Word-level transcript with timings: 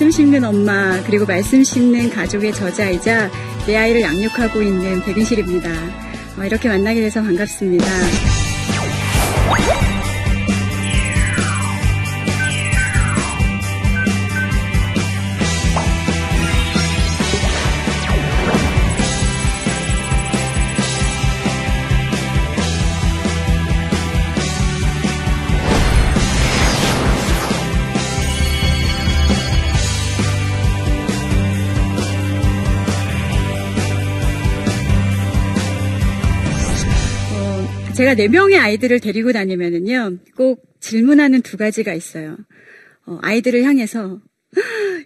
말씀 0.00 0.10
심는 0.10 0.44
엄마, 0.44 0.98
그리고 1.02 1.26
말씀 1.26 1.62
심는 1.62 2.08
가족의 2.08 2.54
저자이자 2.54 3.30
내 3.66 3.76
아이를 3.76 4.00
양육하고 4.00 4.62
있는 4.62 5.02
백은실입니다. 5.02 5.70
어, 6.38 6.42
이렇게 6.42 6.70
만나게 6.70 7.02
돼서 7.02 7.20
반갑습니다. 7.20 7.84
제가 38.10 38.14
네 38.14 38.26
명의 38.26 38.58
아이들을 38.58 38.98
데리고 38.98 39.30
다니면은요, 39.30 40.18
꼭 40.36 40.64
질문하는 40.80 41.42
두 41.42 41.56
가지가 41.56 41.94
있어요. 41.94 42.36
어, 43.06 43.18
아이들을 43.22 43.62
향해서, 43.62 44.20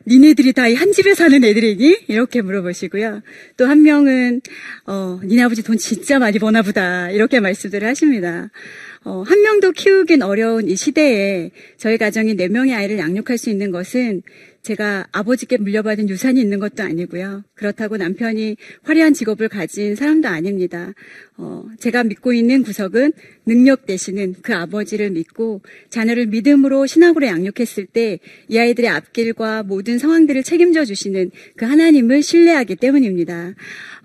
니네들이 0.06 0.54
다 0.54 0.62
한 0.62 0.92
집에 0.92 1.14
사는 1.14 1.44
애들이니? 1.44 2.04
이렇게 2.08 2.40
물어보시고요. 2.40 3.20
또 3.58 3.66
한 3.66 3.82
명은, 3.82 4.40
어, 4.86 5.20
니네 5.22 5.42
아버지 5.42 5.62
돈 5.62 5.76
진짜 5.76 6.18
많이 6.18 6.38
버나 6.38 6.62
보다. 6.62 7.10
이렇게 7.10 7.40
말씀들을 7.40 7.86
하십니다. 7.88 8.50
어, 9.04 9.22
한 9.26 9.42
명도 9.42 9.72
키우긴 9.72 10.22
어려운 10.22 10.66
이 10.68 10.74
시대에 10.74 11.50
저희 11.76 11.98
가정이 11.98 12.36
네 12.36 12.48
명의 12.48 12.74
아이를 12.74 12.98
양육할 12.98 13.36
수 13.36 13.50
있는 13.50 13.70
것은 13.70 14.22
제가 14.64 15.06
아버지께 15.12 15.58
물려받은 15.58 16.08
유산이 16.08 16.40
있는 16.40 16.58
것도 16.58 16.82
아니고요. 16.82 17.44
그렇다고 17.54 17.98
남편이 17.98 18.56
화려한 18.82 19.12
직업을 19.12 19.50
가진 19.50 19.94
사람도 19.94 20.26
아닙니다. 20.26 20.92
어, 21.36 21.66
제가 21.78 22.02
믿고 22.04 22.32
있는 22.32 22.62
구석은 22.62 23.12
능력 23.46 23.86
대신은 23.86 24.36
그 24.42 24.54
아버지를 24.54 25.10
믿고 25.10 25.60
자녀를 25.90 26.26
믿음으로 26.26 26.86
신학으로 26.86 27.26
양육했을 27.26 27.86
때 27.86 28.18
이 28.48 28.58
아이들의 28.58 28.88
앞길과 28.88 29.62
모든 29.64 29.98
상황들을 29.98 30.42
책임져 30.42 30.84
주시는 30.84 31.30
그 31.56 31.64
하나님을 31.64 32.22
신뢰하기 32.22 32.76
때문입니다. 32.76 33.54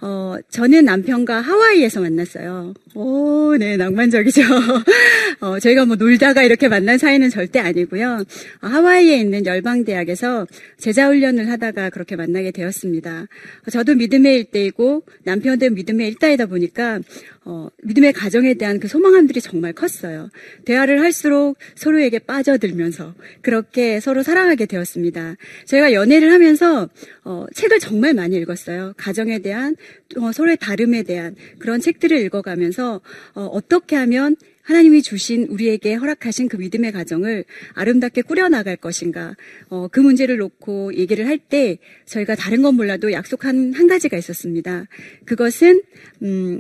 어, 0.02 0.38
저는 0.50 0.86
남편과 0.86 1.42
하와이에서 1.42 2.02
만났어요. 2.02 2.74
오, 2.96 3.56
네, 3.58 3.76
낭만적이죠. 3.76 4.42
어, 5.42 5.60
저희가 5.60 5.86
뭐 5.86 5.98
놀다가 5.98 6.44
이렇게 6.44 6.70
만난 6.70 6.98
사이는 6.98 7.30
절대 7.30 7.60
아니고요. 7.60 8.24
어, 8.62 8.68
하와이에 8.68 9.20
있는 9.20 9.46
열방대학에서 9.46 10.48
제자훈련을 10.78 11.50
하다가 11.50 11.90
그렇게 11.90 12.16
만나게 12.16 12.52
되었습니다. 12.52 13.28
어, 13.68 13.70
저도 13.70 13.96
믿음의 13.96 14.38
일대이고 14.38 15.04
남편도 15.24 15.72
믿음의 15.72 16.08
일다이다 16.08 16.46
보니까 16.46 17.02
어, 17.50 17.68
믿음의 17.82 18.14
가정에 18.14 18.54
대한 18.54 18.80
그 18.80 18.88
소망함들이 18.88 19.42
정말 19.42 19.74
컸어요. 19.74 20.30
대화를 20.66 21.02
할수록 21.02 21.58
서로에게 21.74 22.20
빠져들면서 22.20 23.16
그렇게 23.42 24.00
서로 24.00 24.22
사랑하게 24.22 24.68
되었습니다. 24.68 25.36
저희가 25.66 25.94
연애를 25.94 26.32
하면서 26.32 26.88
어, 27.24 27.48
책을 27.56 27.80
정말 27.80 28.14
많이 28.14 28.36
읽었어요. 28.36 28.94
가정에 28.98 29.40
대한 29.40 29.76
어, 30.18 30.32
서로의 30.32 30.58
다름에 30.58 31.02
대한 31.02 31.36
그런 31.58 31.82
책들을 31.82 32.16
읽어가면서 32.20 33.02
어, 33.34 33.42
어떻게 33.46 33.96
하면 33.96 34.36
하나님이 34.62 35.02
주신 35.02 35.48
우리에게 35.50 35.96
허락하신 35.96 36.48
그 36.50 36.58
믿음의 36.58 36.92
가정을 36.92 37.46
아름답게 37.74 38.22
꾸려나갈 38.22 38.76
것인가. 38.76 39.36
어, 39.70 39.88
그 39.88 40.00
문제를 40.00 40.38
놓고 40.38 40.94
얘기를 40.94 41.26
할 41.26 41.40
때 41.40 41.80
저희가 42.06 42.36
다른 42.36 42.62
건 42.62 42.76
몰라도 42.76 43.12
약속한 43.12 43.74
한 43.74 43.88
가지가 43.88 44.18
있었습니다. 44.18 44.86
그것은, 45.26 45.82
음, 46.22 46.60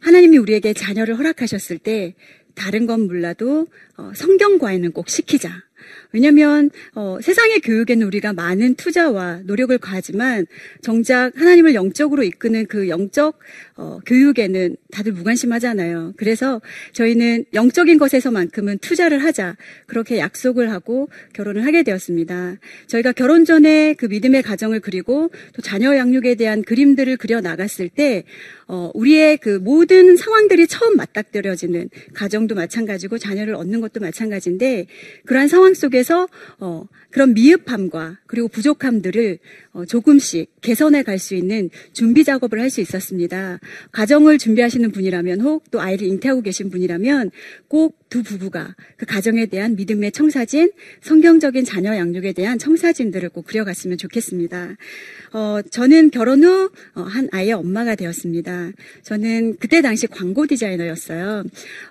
하나님이 0.00 0.38
우리에게 0.38 0.72
자녀를 0.72 1.18
허락하셨을 1.18 1.78
때 1.78 2.14
다른 2.54 2.86
건 2.86 3.06
몰라도 3.06 3.66
어, 3.96 4.12
성경 4.14 4.58
과외는 4.58 4.92
꼭 4.92 5.08
시키자. 5.08 5.67
왜냐하면 6.12 6.70
어, 6.94 7.18
세상의 7.20 7.60
교육에는 7.60 8.06
우리가 8.06 8.32
많은 8.32 8.74
투자와 8.74 9.40
노력을 9.44 9.76
가하지만 9.78 10.46
정작 10.82 11.32
하나님을 11.36 11.74
영적으로 11.74 12.22
이끄는 12.22 12.66
그 12.66 12.88
영적 12.88 13.38
어, 13.76 14.00
교육에는 14.06 14.76
다들 14.90 15.12
무관심하잖아요. 15.12 16.14
그래서 16.16 16.60
저희는 16.92 17.44
영적인 17.54 17.98
것에서만큼은 17.98 18.78
투자를 18.78 19.22
하자 19.22 19.56
그렇게 19.86 20.18
약속을 20.18 20.70
하고 20.70 21.08
결혼을 21.32 21.64
하게 21.64 21.82
되었습니다. 21.82 22.56
저희가 22.86 23.12
결혼 23.12 23.44
전에 23.44 23.94
그 23.94 24.06
믿음의 24.06 24.42
가정을 24.42 24.80
그리고 24.80 25.30
또 25.54 25.62
자녀 25.62 25.96
양육에 25.96 26.34
대한 26.34 26.62
그림들을 26.62 27.16
그려 27.16 27.40
나갔을 27.40 27.88
때 27.88 28.24
어, 28.66 28.90
우리의 28.94 29.38
그 29.38 29.58
모든 29.62 30.16
상황들이 30.16 30.66
처음 30.66 30.96
맞닥뜨려지는 30.96 31.88
가정도 32.14 32.54
마찬가지고 32.54 33.18
자녀를 33.18 33.54
얻는 33.54 33.80
것도 33.80 34.00
마찬가지인데 34.00 34.86
그러한 35.24 35.48
상황 35.48 35.67
속에서 35.74 36.28
어, 36.60 36.84
그런 37.10 37.34
미흡함과 37.34 38.18
그리고 38.26 38.48
부족함들을 38.48 39.38
어, 39.72 39.84
조금씩 39.84 40.60
개선해 40.60 41.02
갈 41.02 41.18
수 41.18 41.34
있는 41.34 41.70
준비 41.92 42.24
작업을 42.24 42.60
할 42.60 42.70
수 42.70 42.80
있었습니다. 42.80 43.58
가정을 43.92 44.38
준비하시는 44.38 44.92
분이라면 44.92 45.40
혹 45.40 45.70
또 45.70 45.80
아이를 45.80 46.06
잉태하고 46.06 46.42
계신 46.42 46.70
분이라면 46.70 47.30
꼭 47.68 47.98
두 48.08 48.22
부부가 48.22 48.74
그 48.96 49.04
가정에 49.04 49.46
대한 49.46 49.76
믿음의 49.76 50.12
청사진, 50.12 50.72
성경적인 51.02 51.64
자녀 51.64 51.94
양육에 51.94 52.32
대한 52.32 52.58
청사진들을 52.58 53.28
꼭 53.30 53.46
그려갔으면 53.46 53.98
좋겠습니다. 53.98 54.76
어, 55.32 55.60
저는 55.70 56.10
결혼 56.10 56.42
후 56.44 56.70
한 56.94 57.28
아이의 57.32 57.52
엄마가 57.52 57.94
되었습니다. 57.94 58.70
저는 59.02 59.56
그때 59.58 59.82
당시 59.82 60.06
광고 60.06 60.46
디자이너였어요. 60.46 61.44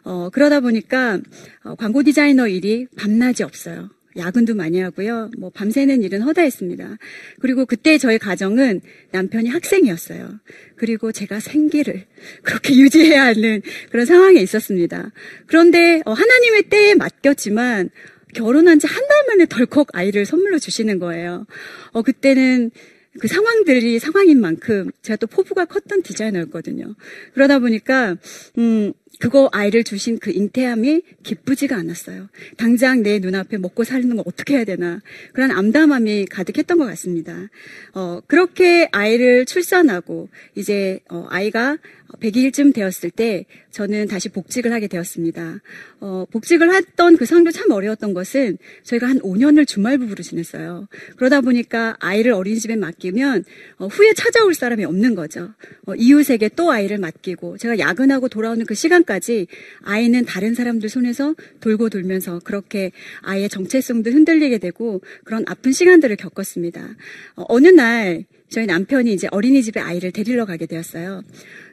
어, 0.03 0.29
그러다 0.31 0.59
보니까 0.59 1.19
어, 1.63 1.75
광고 1.75 2.03
디자이너 2.03 2.47
일이 2.47 2.87
밤낮이 2.97 3.43
없어요. 3.43 3.89
야근도 4.17 4.55
많이 4.55 4.79
하고요. 4.79 5.31
뭐 5.37 5.49
밤새는 5.49 6.03
일은 6.03 6.21
허다했습니다. 6.21 6.97
그리고 7.39 7.65
그때 7.65 7.97
저희 7.97 8.17
가정은 8.17 8.81
남편이 9.11 9.49
학생이었어요. 9.49 10.39
그리고 10.75 11.11
제가 11.11 11.39
생계를 11.39 12.05
그렇게 12.43 12.75
유지해야 12.75 13.25
하는 13.25 13.61
그런 13.91 14.05
상황에 14.05 14.39
있었습니다. 14.41 15.11
그런데 15.47 16.01
어, 16.05 16.13
하나님의 16.13 16.63
때에 16.69 16.95
맡겼지만 16.95 17.89
결혼한 18.33 18.79
지 18.79 18.87
한 18.87 19.07
달 19.07 19.25
만에 19.29 19.45
덜컥 19.45 19.89
아이를 19.93 20.25
선물로 20.25 20.59
주시는 20.59 20.99
거예요. 20.99 21.45
어, 21.91 22.01
그때는 22.01 22.71
그 23.19 23.27
상황들이 23.27 23.97
상황인 23.99 24.39
만큼 24.39 24.91
제가 25.01 25.17
또 25.17 25.25
포부가 25.27 25.65
컸던 25.65 26.03
디자이너였거든요. 26.03 26.93
그러다 27.33 27.57
보니까 27.59 28.15
음 28.59 28.93
그거 29.19 29.49
아이를 29.51 29.83
주신 29.83 30.19
그 30.19 30.31
잉태함이 30.31 31.01
기쁘지가 31.23 31.75
않았어요. 31.75 32.29
당장 32.57 33.03
내 33.03 33.19
눈앞에 33.19 33.57
먹고 33.57 33.83
사는 33.83 34.15
거 34.15 34.23
어떻게 34.25 34.55
해야 34.55 34.63
되나 34.63 35.01
그런 35.33 35.51
암담함이 35.51 36.25
가득했던 36.25 36.77
것 36.77 36.85
같습니다. 36.85 37.49
어 37.93 38.21
그렇게 38.27 38.89
아이를 38.91 39.45
출산하고 39.45 40.29
이제 40.55 40.99
어, 41.09 41.25
아이가 41.29 41.77
100일쯤 42.19 42.73
되었을 42.73 43.09
때 43.11 43.45
저는 43.71 44.07
다시 44.07 44.29
복직을 44.29 44.71
하게 44.71 44.87
되었습니다. 44.87 45.59
어, 45.99 46.25
복직을 46.31 46.73
했던 46.73 47.17
그 47.17 47.25
상황도 47.25 47.51
참 47.51 47.69
어려웠던 47.69 48.13
것은 48.13 48.57
저희가 48.83 49.07
한 49.07 49.19
5년을 49.19 49.67
주말 49.67 49.97
부부로 49.97 50.23
지냈어요. 50.23 50.87
그러다 51.17 51.41
보니까 51.41 51.95
아이를 51.99 52.31
어린이집에 52.33 52.75
맡기면 52.75 53.43
어, 53.77 53.87
후에 53.87 54.13
찾아올 54.13 54.53
사람이 54.53 54.85
없는 54.85 55.15
거죠. 55.15 55.53
어, 55.85 55.95
이웃에게 55.95 56.49
또 56.55 56.71
아이를 56.71 56.97
맡기고 56.97 57.57
제가 57.57 57.77
야근하고 57.77 58.29
돌아오는 58.29 58.65
그 58.65 58.73
시간 58.73 59.03
까지 59.07 59.47
아이는 59.81 60.25
다른 60.25 60.53
사람들 60.53 60.89
손에서 60.89 61.33
돌고 61.61 61.89
돌면서 61.89 62.39
그렇게 62.43 62.91
아이의 63.21 63.49
정체성도 63.49 64.11
흔들리게 64.11 64.59
되고 64.59 65.01
그런 65.23 65.43
아픈 65.47 65.71
시간들을 65.71 66.15
겪었습니다. 66.17 66.95
어, 67.37 67.45
어느 67.47 67.69
날 67.69 68.25
저희 68.49 68.67
남편이 68.67 69.11
이제 69.11 69.27
어린이집에 69.31 69.79
아이를 69.79 70.11
데리러 70.11 70.45
가게 70.45 70.67
되었어요. 70.67 71.23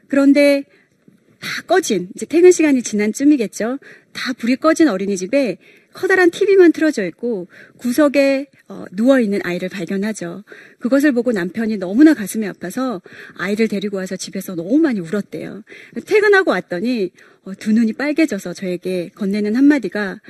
그런데 0.09 0.65
다 1.41 1.63
꺼진, 1.67 2.09
이제 2.15 2.25
퇴근 2.25 2.53
시간이 2.53 2.83
지난 2.83 3.13
쯤이겠죠. 3.13 3.79
다 4.13 4.33
불이 4.33 4.57
꺼진 4.57 4.89
어린이집에 4.89 5.59
커다란 5.95 6.31
TV만 6.31 6.73
틀어져 6.73 7.07
있고 7.07 7.47
구석에 7.79 8.49
어, 8.69 8.85
누워 8.93 9.21
있는 9.21 9.41
아이를 9.45 9.69
발견하죠. 9.69 10.45
그것을 10.81 11.13
보고 11.13 11.33
남편이 11.33 11.79
너무나 11.79 12.13
가슴이 12.13 12.47
아파서 12.47 13.01
아이를 13.39 13.69
데리고 13.69 13.97
와서 13.97 14.17
집에서 14.17 14.55
너무 14.55 14.79
많이 14.79 15.01
울었대요. 15.01 15.63
퇴근하고 16.05 16.51
왔더니 16.51 17.13
어, 17.45 17.55
두 17.55 17.73
눈이 17.73 17.95
빨개져서 17.95 18.53
저에게 18.53 19.11
건네는 19.15 19.55
한마디가 19.55 20.21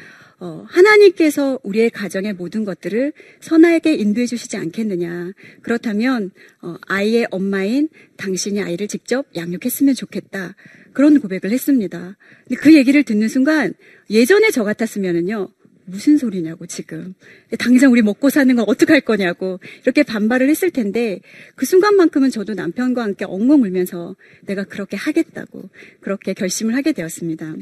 어, 0.40 0.64
하나님께서 0.68 1.58
우리의 1.62 1.90
가정의 1.90 2.34
모든 2.34 2.64
것들을 2.64 3.12
선하게 3.40 3.94
인도해 3.94 4.26
주시지 4.26 4.56
않겠느냐. 4.56 5.32
그렇다면 5.62 6.30
어, 6.60 6.76
아이의 6.86 7.28
엄마인 7.30 7.88
당신이 8.16 8.60
아이를 8.60 8.88
직접 8.88 9.26
양육했으면 9.36 9.94
좋겠다. 9.94 10.54
그런 10.92 11.20
고백을 11.20 11.50
했습니다. 11.50 12.16
근데 12.46 12.60
그 12.60 12.74
얘기를 12.74 13.02
듣는 13.02 13.28
순간 13.28 13.74
예전에 14.10 14.50
저 14.50 14.64
같았으면은요. 14.64 15.48
무슨 15.86 16.16
소리냐고 16.16 16.66
지금 16.66 17.14
당장 17.58 17.92
우리 17.92 18.02
먹고 18.02 18.30
사는 18.30 18.54
건 18.56 18.64
어떡할 18.66 19.02
거냐고 19.02 19.60
이렇게 19.82 20.02
반발을 20.02 20.48
했을 20.48 20.70
텐데 20.70 21.20
그 21.56 21.66
순간만큼은 21.66 22.30
저도 22.30 22.54
남편과 22.54 23.02
함께 23.02 23.24
엉엉 23.26 23.62
울면서 23.62 24.16
내가 24.46 24.64
그렇게 24.64 24.96
하겠다고 24.96 25.68
그렇게 26.00 26.32
결심을 26.32 26.74
하게 26.74 26.92
되었습니다. 26.92 27.54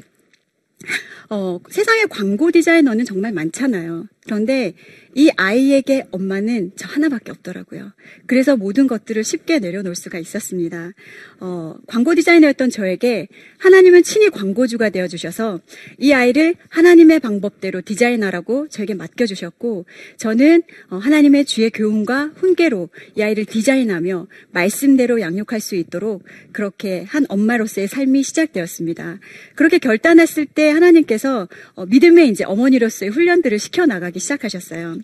어, 1.31 1.59
세상에 1.71 2.05
광고 2.07 2.51
디자이너는 2.51 3.05
정말 3.05 3.33
많잖아요. 3.33 4.07
그런데 4.25 4.75
이 5.15 5.31
아이에게 5.37 6.07
엄마는 6.11 6.73
저 6.77 6.89
하나밖에 6.89 7.33
없더라고요. 7.33 7.93
그래서 8.27 8.57
모든 8.57 8.87
것들을 8.87 9.23
쉽게 9.25 9.59
내려놓을 9.59 9.95
수가 9.95 10.19
있었습니다. 10.19 10.93
어, 11.41 11.75
광고 11.87 12.15
디자이너였던 12.15 12.71
저에게 12.71 13.29
하나님은 13.59 14.05
친히 14.05 14.31
광고주가 14.31 14.91
되어 14.91 15.09
주셔서 15.09 15.61
이 15.99 16.13
아이를 16.13 16.55
하나님의 16.69 17.21
방법대로 17.21 17.83
디자인하라고 17.83 18.69
저에게 18.69 18.95
맡겨 18.95 19.27
주셨고 19.27 19.87
저는 20.17 20.63
어, 20.89 20.97
하나님의 20.97 21.45
주의 21.45 21.69
교훈과 21.71 22.33
훈계로 22.37 22.89
이 23.17 23.23
아이를 23.23 23.45
디자인하며 23.45 24.29
말씀대로 24.53 25.21
양육할 25.21 25.61
수 25.61 25.75
있도록 25.75 26.23
그렇게 26.53 27.05
한 27.09 27.27
엄마로서의 27.29 27.89
삶이 27.89 28.23
시작되었습니다. 28.23 29.19
그렇게 29.57 29.79
결단했을 29.79 30.47
때 30.47 30.71
하나님께서 30.71 31.49
어, 31.75 31.87
믿음의 31.87 32.29
이제 32.29 32.45
어머니로서의 32.45 33.11
훈련들을 33.11 33.59
시켜 33.59 33.85
나가 33.85 34.12
기 34.13 34.21
시작하셨어요. 34.21 34.99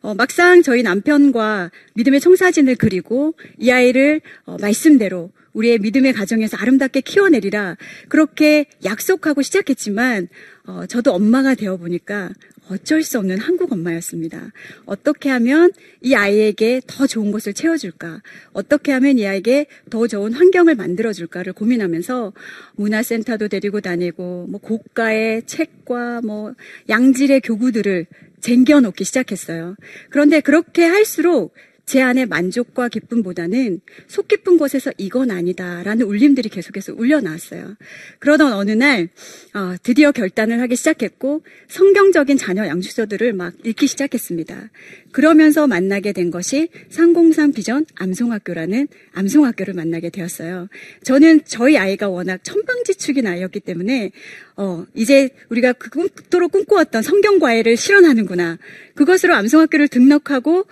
어, 0.00 0.14
막상 0.14 0.62
저희 0.62 0.82
남편과 0.82 1.70
믿음의 1.94 2.20
청사진을 2.20 2.76
그리고 2.76 3.34
이 3.58 3.70
아이를 3.70 4.20
어, 4.44 4.56
말씀대로 4.60 5.30
우리의 5.52 5.78
믿음의 5.78 6.12
가정에서 6.12 6.56
아름답게 6.58 7.00
키워내리라 7.00 7.76
그렇게 8.08 8.66
약속하고 8.84 9.42
시작했지만 9.42 10.28
어, 10.64 10.86
저도 10.86 11.12
엄마가 11.12 11.54
되어 11.54 11.76
보니까 11.76 12.30
어쩔 12.68 13.02
수 13.02 13.18
없는 13.18 13.38
한국 13.38 13.72
엄마였습니다. 13.72 14.52
어떻게 14.86 15.30
하면 15.30 15.72
이 16.00 16.14
아이에게 16.14 16.80
더 16.86 17.06
좋은 17.06 17.30
것을 17.30 17.54
채워줄까? 17.54 18.22
어떻게 18.52 18.92
하면 18.92 19.18
이 19.18 19.26
아이에게 19.26 19.66
더 19.88 20.06
좋은 20.06 20.32
환경을 20.32 20.74
만들어줄까를 20.74 21.52
고민하면서 21.52 22.32
문화센터도 22.74 23.48
데리고 23.48 23.80
다니고, 23.80 24.46
뭐 24.48 24.60
고가의 24.60 25.44
책과 25.46 26.22
뭐 26.22 26.54
양질의 26.88 27.40
교구들을 27.42 28.06
쟁겨놓기 28.46 29.02
시작했어요. 29.02 29.74
그런데 30.08 30.38
그렇게 30.40 30.84
할수록 30.84 31.52
제 31.86 32.02
안에 32.02 32.26
만족과 32.26 32.88
기쁨보다는 32.88 33.80
속 34.08 34.26
깊은 34.26 34.58
곳에서 34.58 34.90
이건 34.98 35.30
아니다라는 35.30 36.04
울림들이 36.04 36.48
계속해서 36.48 36.94
울려 36.94 37.20
나왔어요. 37.20 37.76
그러던 38.18 38.54
어느 38.54 38.72
날 38.72 39.08
어, 39.54 39.76
드디어 39.84 40.10
결단을 40.10 40.60
하기 40.62 40.74
시작했고 40.74 41.44
성경적인 41.68 42.38
자녀 42.38 42.66
양육서들을 42.66 43.32
막 43.34 43.54
읽기 43.64 43.86
시작했습니다. 43.86 44.70
그러면서 45.12 45.68
만나게 45.68 46.12
된 46.12 46.32
것이 46.32 46.70
상공산 46.90 47.52
비전 47.52 47.86
암송학교라는 47.94 48.88
암송학교를 49.12 49.74
만나게 49.74 50.10
되었어요. 50.10 50.66
저는 51.04 51.42
저희 51.44 51.78
아이가 51.78 52.08
워낙 52.08 52.40
천방지축인 52.42 53.28
아이였기 53.28 53.60
때문에 53.60 54.10
어, 54.56 54.84
이제 54.94 55.30
우리가 55.50 55.74
그토록 55.74 56.50
꿈꿔왔던 56.50 57.02
성경 57.02 57.38
과외를 57.38 57.76
실현하는구나. 57.76 58.58
그것으로 58.96 59.36
암송학교를 59.36 59.86
등록하고 59.86 60.64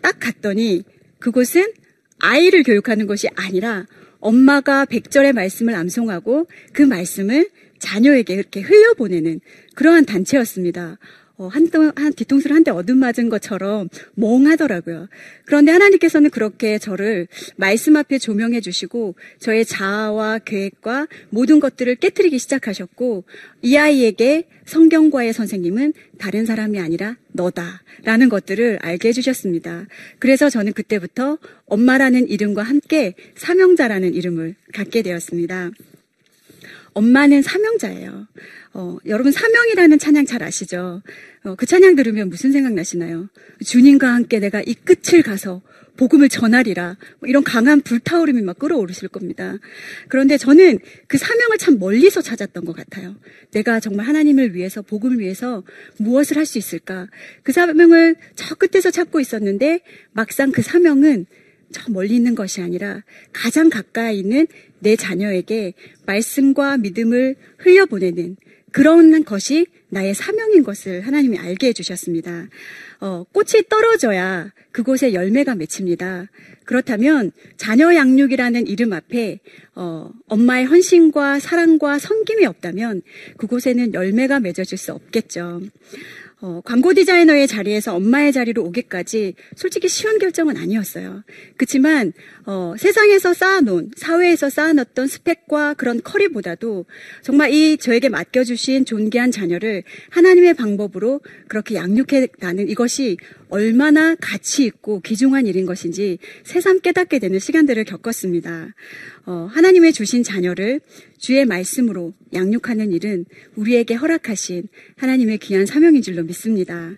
딱 0.00 0.18
갔더니 0.18 0.82
그곳은 1.18 1.72
아이를 2.20 2.62
교육하는 2.62 3.06
것이 3.06 3.28
아니라 3.34 3.86
엄마가 4.20 4.84
백절의 4.84 5.32
말씀을 5.32 5.74
암송하고 5.74 6.48
그 6.72 6.82
말씀을 6.82 7.48
자녀에게 7.78 8.34
이렇게 8.34 8.60
흘려보내는 8.60 9.40
그러한 9.74 10.04
단체였습니다. 10.04 10.98
어, 11.38 11.46
한, 11.48 11.68
한 11.96 12.12
뒤통수를 12.12 12.54
한 12.54 12.64
대 12.64 12.72
얻음맞은 12.72 13.28
것처럼 13.30 13.88
멍하더라고요. 14.14 15.08
그런데 15.44 15.70
하나님께서는 15.72 16.30
그렇게 16.30 16.78
저를 16.78 17.28
말씀 17.56 17.96
앞에 17.96 18.18
조명해 18.18 18.60
주시고 18.60 19.14
저의 19.38 19.64
자아와 19.64 20.40
계획과 20.40 21.06
모든 21.30 21.60
것들을 21.60 21.94
깨뜨리기 21.96 22.38
시작하셨고 22.38 23.24
이 23.62 23.76
아이에게 23.76 24.48
성경과의 24.66 25.32
선생님은 25.32 25.94
다른 26.18 26.44
사람이 26.44 26.78
아니라 26.80 27.16
너다라는 27.32 28.28
것들을 28.28 28.80
알게 28.82 29.08
해주셨습니다. 29.08 29.86
그래서 30.18 30.50
저는 30.50 30.72
그때부터 30.72 31.38
엄마라는 31.66 32.28
이름과 32.28 32.62
함께 32.62 33.14
사명자라는 33.36 34.14
이름을 34.14 34.56
갖게 34.74 35.02
되었습니다. 35.02 35.70
엄마는 36.94 37.42
사명자예요. 37.42 38.26
어, 38.74 38.96
여러분 39.06 39.32
사명이라는 39.32 39.98
찬양 39.98 40.26
잘 40.26 40.42
아시죠? 40.42 41.02
어, 41.44 41.54
그 41.56 41.66
찬양 41.66 41.96
들으면 41.96 42.28
무슨 42.28 42.52
생각 42.52 42.72
나시나요? 42.72 43.28
주님과 43.64 44.12
함께 44.12 44.38
내가 44.40 44.62
이 44.64 44.74
끝을 44.74 45.22
가서 45.22 45.62
복음을 45.96 46.28
전하리라. 46.28 46.96
뭐 47.18 47.28
이런 47.28 47.42
강한 47.42 47.80
불타오름이 47.80 48.42
막 48.42 48.58
끌어오르실 48.58 49.08
겁니다. 49.08 49.56
그런데 50.08 50.38
저는 50.38 50.78
그 51.08 51.18
사명을 51.18 51.58
참 51.58 51.78
멀리서 51.78 52.22
찾았던 52.22 52.64
것 52.64 52.76
같아요. 52.76 53.16
내가 53.50 53.80
정말 53.80 54.06
하나님을 54.06 54.54
위해서, 54.54 54.80
복음을 54.80 55.18
위해서 55.18 55.64
무엇을 55.98 56.36
할 56.36 56.46
수 56.46 56.56
있을까? 56.56 57.08
그 57.42 57.52
사명을 57.52 58.16
저 58.36 58.54
끝에서 58.54 58.90
찾고 58.90 59.20
있었는데 59.20 59.80
막상 60.12 60.52
그 60.52 60.62
사명은 60.62 61.26
저 61.70 61.90
멀리 61.90 62.14
있는 62.14 62.34
것이 62.34 62.60
아니라 62.60 63.02
가장 63.32 63.68
가까이 63.68 64.18
있는 64.18 64.46
내 64.80 64.96
자녀에게 64.96 65.74
말씀과 66.06 66.78
믿음을 66.78 67.36
흘려보내는 67.58 68.36
그런 68.72 69.24
것이 69.24 69.66
나의 69.88 70.14
사명인 70.14 70.62
것을 70.62 71.06
하나님이 71.06 71.38
알게 71.38 71.68
해주셨습니다. 71.68 72.48
어, 73.00 73.24
꽃이 73.32 73.62
떨어져야 73.68 74.52
그곳에 74.72 75.14
열매가 75.14 75.54
맺힙니다. 75.54 76.28
그렇다면 76.64 77.32
자녀 77.56 77.94
양육이라는 77.94 78.66
이름 78.66 78.92
앞에 78.92 79.40
어, 79.74 80.10
엄마의 80.26 80.66
헌신과 80.66 81.40
사랑과 81.40 81.98
섬김이 81.98 82.44
없다면 82.44 83.02
그곳에는 83.38 83.94
열매가 83.94 84.40
맺어질 84.40 84.76
수 84.76 84.92
없겠죠. 84.92 85.62
어, 86.40 86.60
광고 86.64 86.94
디자이너의 86.94 87.48
자리에서 87.48 87.96
엄마의 87.96 88.32
자리로 88.32 88.62
오기까지 88.62 89.34
솔직히 89.56 89.88
쉬운 89.88 90.18
결정은 90.18 90.56
아니었어요. 90.56 91.24
그렇지만 91.56 92.12
어, 92.46 92.74
세상에서 92.78 93.34
쌓아놓은 93.34 93.90
사회에서 93.96 94.48
쌓아놨던 94.48 95.08
스펙과 95.08 95.74
그런 95.74 96.00
커리보다도 96.00 96.86
정말 97.22 97.52
이 97.52 97.76
저에게 97.76 98.08
맡겨주신 98.08 98.84
존귀한 98.84 99.32
자녀를 99.32 99.82
하나님의 100.10 100.54
방법으로 100.54 101.20
그렇게 101.48 101.74
양육해 101.74 102.28
나는 102.38 102.68
이것이 102.68 103.16
얼마나 103.50 104.14
가치 104.16 104.64
있고 104.64 105.00
귀중한 105.00 105.46
일인 105.46 105.66
것인지 105.66 106.18
새삼 106.44 106.80
깨닫게 106.80 107.18
되는 107.18 107.38
시간들을 107.38 107.84
겪었습니다. 107.84 108.74
어, 109.26 109.48
하나님의 109.50 109.92
주신 109.92 110.22
자녀를 110.22 110.80
주의 111.18 111.44
말씀으로 111.44 112.14
양육하는 112.32 112.92
일은 112.92 113.24
우리에게 113.56 113.94
허락하신 113.94 114.68
하나님의 114.96 115.38
귀한 115.38 115.66
사명인 115.66 116.02
줄로 116.02 116.22
믿습니다. 116.22 116.92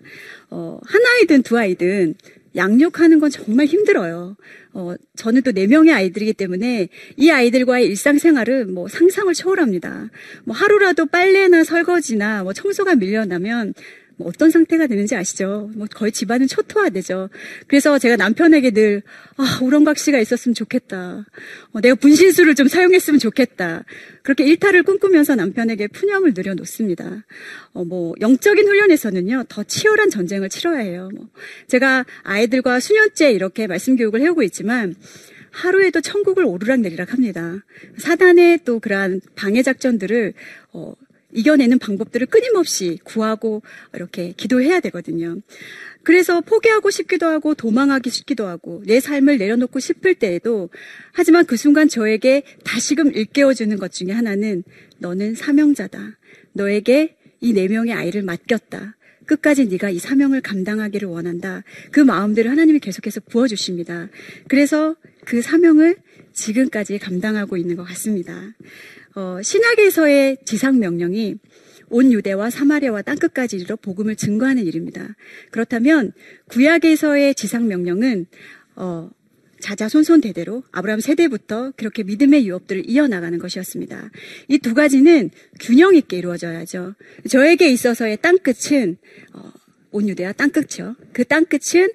어, 0.49 0.79
한 0.83 1.01
아이든 1.05 1.43
두 1.43 1.57
아이든 1.57 2.15
양육하는 2.55 3.19
건 3.19 3.29
정말 3.29 3.65
힘들어요. 3.65 4.35
어, 4.73 4.95
저는 5.15 5.41
또 5.41 5.51
네 5.51 5.67
명의 5.67 5.93
아이들이기 5.93 6.33
때문에 6.33 6.89
이 7.17 7.29
아이들과의 7.29 7.85
일상생활은 7.87 8.73
뭐 8.73 8.87
상상을 8.87 9.33
초월합니다. 9.33 10.09
뭐 10.45 10.55
하루라도 10.55 11.05
빨래나 11.05 11.63
설거지나 11.63 12.43
뭐 12.43 12.53
청소가 12.53 12.95
밀려나면 12.95 13.73
뭐 14.21 14.29
어떤 14.29 14.51
상태가 14.51 14.85
되는지 14.85 15.15
아시죠? 15.15 15.69
뭐 15.75 15.87
거의 15.87 16.11
집안은 16.11 16.47
초토화되죠. 16.47 17.29
그래서 17.67 17.97
제가 17.97 18.15
남편에게 18.15 18.71
늘 18.71 19.01
아, 19.37 19.59
우렁각시가 19.61 20.19
있었으면 20.19 20.53
좋겠다. 20.53 21.25
어, 21.71 21.81
내가 21.81 21.95
분신술을 21.95 22.53
좀 22.53 22.67
사용했으면 22.67 23.19
좋겠다. 23.19 23.83
그렇게 24.21 24.45
일탈을 24.45 24.83
꿈꾸면서 24.83 25.35
남편에게 25.35 25.87
푸념을 25.87 26.33
늘여놓습니다. 26.35 27.25
어, 27.73 27.83
뭐 27.83 28.13
영적인 28.21 28.67
훈련에서는요 28.67 29.45
더 29.49 29.63
치열한 29.63 30.11
전쟁을 30.11 30.49
치러야 30.49 30.79
해요. 30.79 31.09
뭐 31.15 31.27
제가 31.67 32.05
아이들과 32.23 32.79
수년째 32.79 33.31
이렇게 33.31 33.65
말씀 33.65 33.95
교육을 33.95 34.21
해오고 34.21 34.43
있지만 34.43 34.95
하루에도 35.49 35.99
천국을 35.99 36.45
오르락내리락 36.45 37.11
합니다. 37.11 37.57
사단의 37.97 38.59
또 38.65 38.79
그러한 38.79 39.21
방해 39.35 39.63
작전들을 39.63 40.33
어, 40.73 40.93
이겨내는 41.33 41.79
방법들을 41.79 42.27
끊임없이 42.27 42.99
구하고 43.03 43.61
이렇게 43.93 44.33
기도해야 44.35 44.79
되거든요. 44.81 45.37
그래서 46.03 46.41
포기하고 46.41 46.89
싶기도 46.89 47.27
하고 47.27 47.53
도망하기 47.53 48.09
싶기도 48.09 48.47
하고 48.47 48.81
내 48.85 48.99
삶을 48.99 49.37
내려놓고 49.37 49.79
싶을 49.79 50.15
때에도 50.15 50.69
하지만 51.11 51.45
그 51.45 51.57
순간 51.57 51.87
저에게 51.87 52.43
다시금 52.63 53.13
일깨워주는 53.13 53.77
것 53.77 53.91
중에 53.91 54.11
하나는 54.11 54.63
너는 54.97 55.35
사명자다. 55.35 56.17
너에게 56.53 57.15
이 57.39 57.53
네 57.53 57.67
명의 57.67 57.93
아이를 57.93 58.21
맡겼다. 58.21 58.95
끝까지 59.25 59.65
네가 59.65 59.89
이 59.89 59.99
사명을 59.99 60.41
감당하기를 60.41 61.07
원한다. 61.07 61.63
그 61.91 61.99
마음들을 61.99 62.49
하나님이 62.49 62.79
계속해서 62.79 63.21
부어주십니다. 63.21 64.09
그래서 64.47 64.95
그 65.25 65.41
사명을 65.41 65.95
지금까지 66.33 66.99
감당하고 66.99 67.57
있는 67.57 67.75
것 67.75 67.83
같습니다. 67.83 68.53
어, 69.15 69.41
신약에서의 69.41 70.37
지상 70.45 70.79
명령이 70.79 71.35
온 71.89 72.11
유대와 72.11 72.49
사마리아와 72.49 73.01
땅끝까지 73.01 73.57
이르러 73.57 73.75
복음을 73.75 74.15
증거하는 74.15 74.65
일입니다. 74.65 75.15
그렇다면 75.51 76.13
구약에서의 76.47 77.35
지상 77.35 77.67
명령은 77.67 78.27
어, 78.75 79.09
자자손손 79.59 80.21
대대로 80.21 80.63
아브라함 80.71 81.01
세대부터 81.01 81.73
그렇게 81.77 82.03
믿음의 82.03 82.47
유업들을 82.47 82.89
이어나가는 82.89 83.37
것이었습니다. 83.37 84.09
이 84.47 84.57
두 84.57 84.73
가지는 84.73 85.29
균형 85.59 85.95
있게 85.95 86.17
이루어져야죠. 86.17 86.95
저에게 87.29 87.69
있어서의 87.69 88.17
땅끝은 88.21 88.97
어, 89.33 89.51
온 89.91 90.09
유대와 90.09 90.31
땅끝이요. 90.33 90.95
그 91.13 91.25
땅끝은 91.25 91.91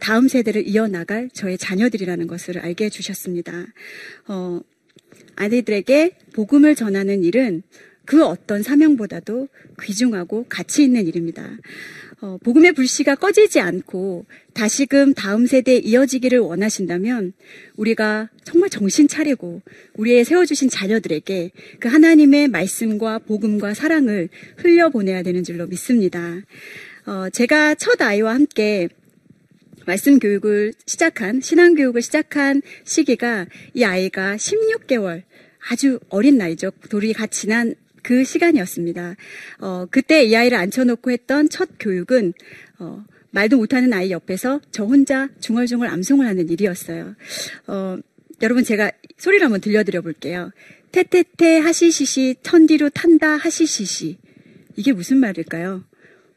다음 0.00 0.26
세대를 0.26 0.66
이어나갈 0.66 1.30
저의 1.32 1.56
자녀들이라는 1.56 2.26
것을 2.26 2.58
알게 2.58 2.86
해주셨습니다. 2.86 3.66
어, 4.26 4.60
아이들에게 5.36 6.16
복음을 6.34 6.74
전하는 6.74 7.22
일은 7.22 7.62
그 8.04 8.24
어떤 8.24 8.62
사명보다도 8.62 9.48
귀중하고 9.82 10.46
가치 10.48 10.82
있는 10.82 11.06
일입니다. 11.06 11.58
어, 12.20 12.38
복음의 12.44 12.72
불씨가 12.72 13.16
꺼지지 13.16 13.58
않고 13.58 14.26
다시금 14.54 15.12
다음 15.12 15.44
세대에 15.44 15.78
이어지기를 15.78 16.38
원하신다면 16.38 17.32
우리가 17.76 18.30
정말 18.44 18.70
정신 18.70 19.08
차리고 19.08 19.60
우리의 19.94 20.24
세워주신 20.24 20.68
자녀들에게 20.68 21.50
그 21.80 21.88
하나님의 21.88 22.46
말씀과 22.46 23.18
복음과 23.18 23.74
사랑을 23.74 24.28
흘려보내야 24.58 25.24
되는 25.24 25.42
줄로 25.42 25.66
믿습니다. 25.66 26.36
어, 27.06 27.28
제가 27.30 27.74
첫 27.74 28.00
아이와 28.00 28.34
함께 28.34 28.88
말씀 29.86 30.18
교육을 30.18 30.72
시작한, 30.86 31.40
신앙 31.40 31.74
교육을 31.74 32.02
시작한 32.02 32.62
시기가 32.84 33.46
이 33.74 33.84
아이가 33.84 34.36
16개월, 34.36 35.22
아주 35.70 35.98
어린 36.08 36.38
나이죠. 36.38 36.70
돌이 36.88 37.12
갓 37.12 37.30
지난 37.30 37.74
그 38.02 38.24
시간이었습니다. 38.24 39.16
어, 39.60 39.86
그때 39.90 40.24
이 40.24 40.34
아이를 40.34 40.58
앉혀놓고 40.58 41.10
했던 41.10 41.48
첫 41.48 41.70
교육은, 41.78 42.32
어, 42.78 43.04
말도 43.30 43.56
못하는 43.56 43.92
아이 43.92 44.10
옆에서 44.10 44.60
저 44.70 44.84
혼자 44.84 45.28
중얼중얼 45.40 45.88
암송을 45.88 46.26
하는 46.26 46.48
일이었어요. 46.48 47.14
어, 47.66 47.96
여러분 48.42 48.64
제가 48.64 48.90
소리를 49.16 49.44
한번 49.44 49.60
들려드려 49.60 50.02
볼게요. 50.02 50.50
테테테 50.90 51.58
하시시시 51.58 52.36
천디로 52.42 52.90
탄다 52.90 53.36
하시시시. 53.36 54.18
이게 54.76 54.92
무슨 54.92 55.18
말일까요? 55.18 55.84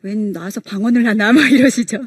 웬 0.06 0.32
나와서 0.32 0.62
방언을 0.62 1.08
하나 1.08 1.34
막 1.34 1.52
이러시죠. 1.52 2.06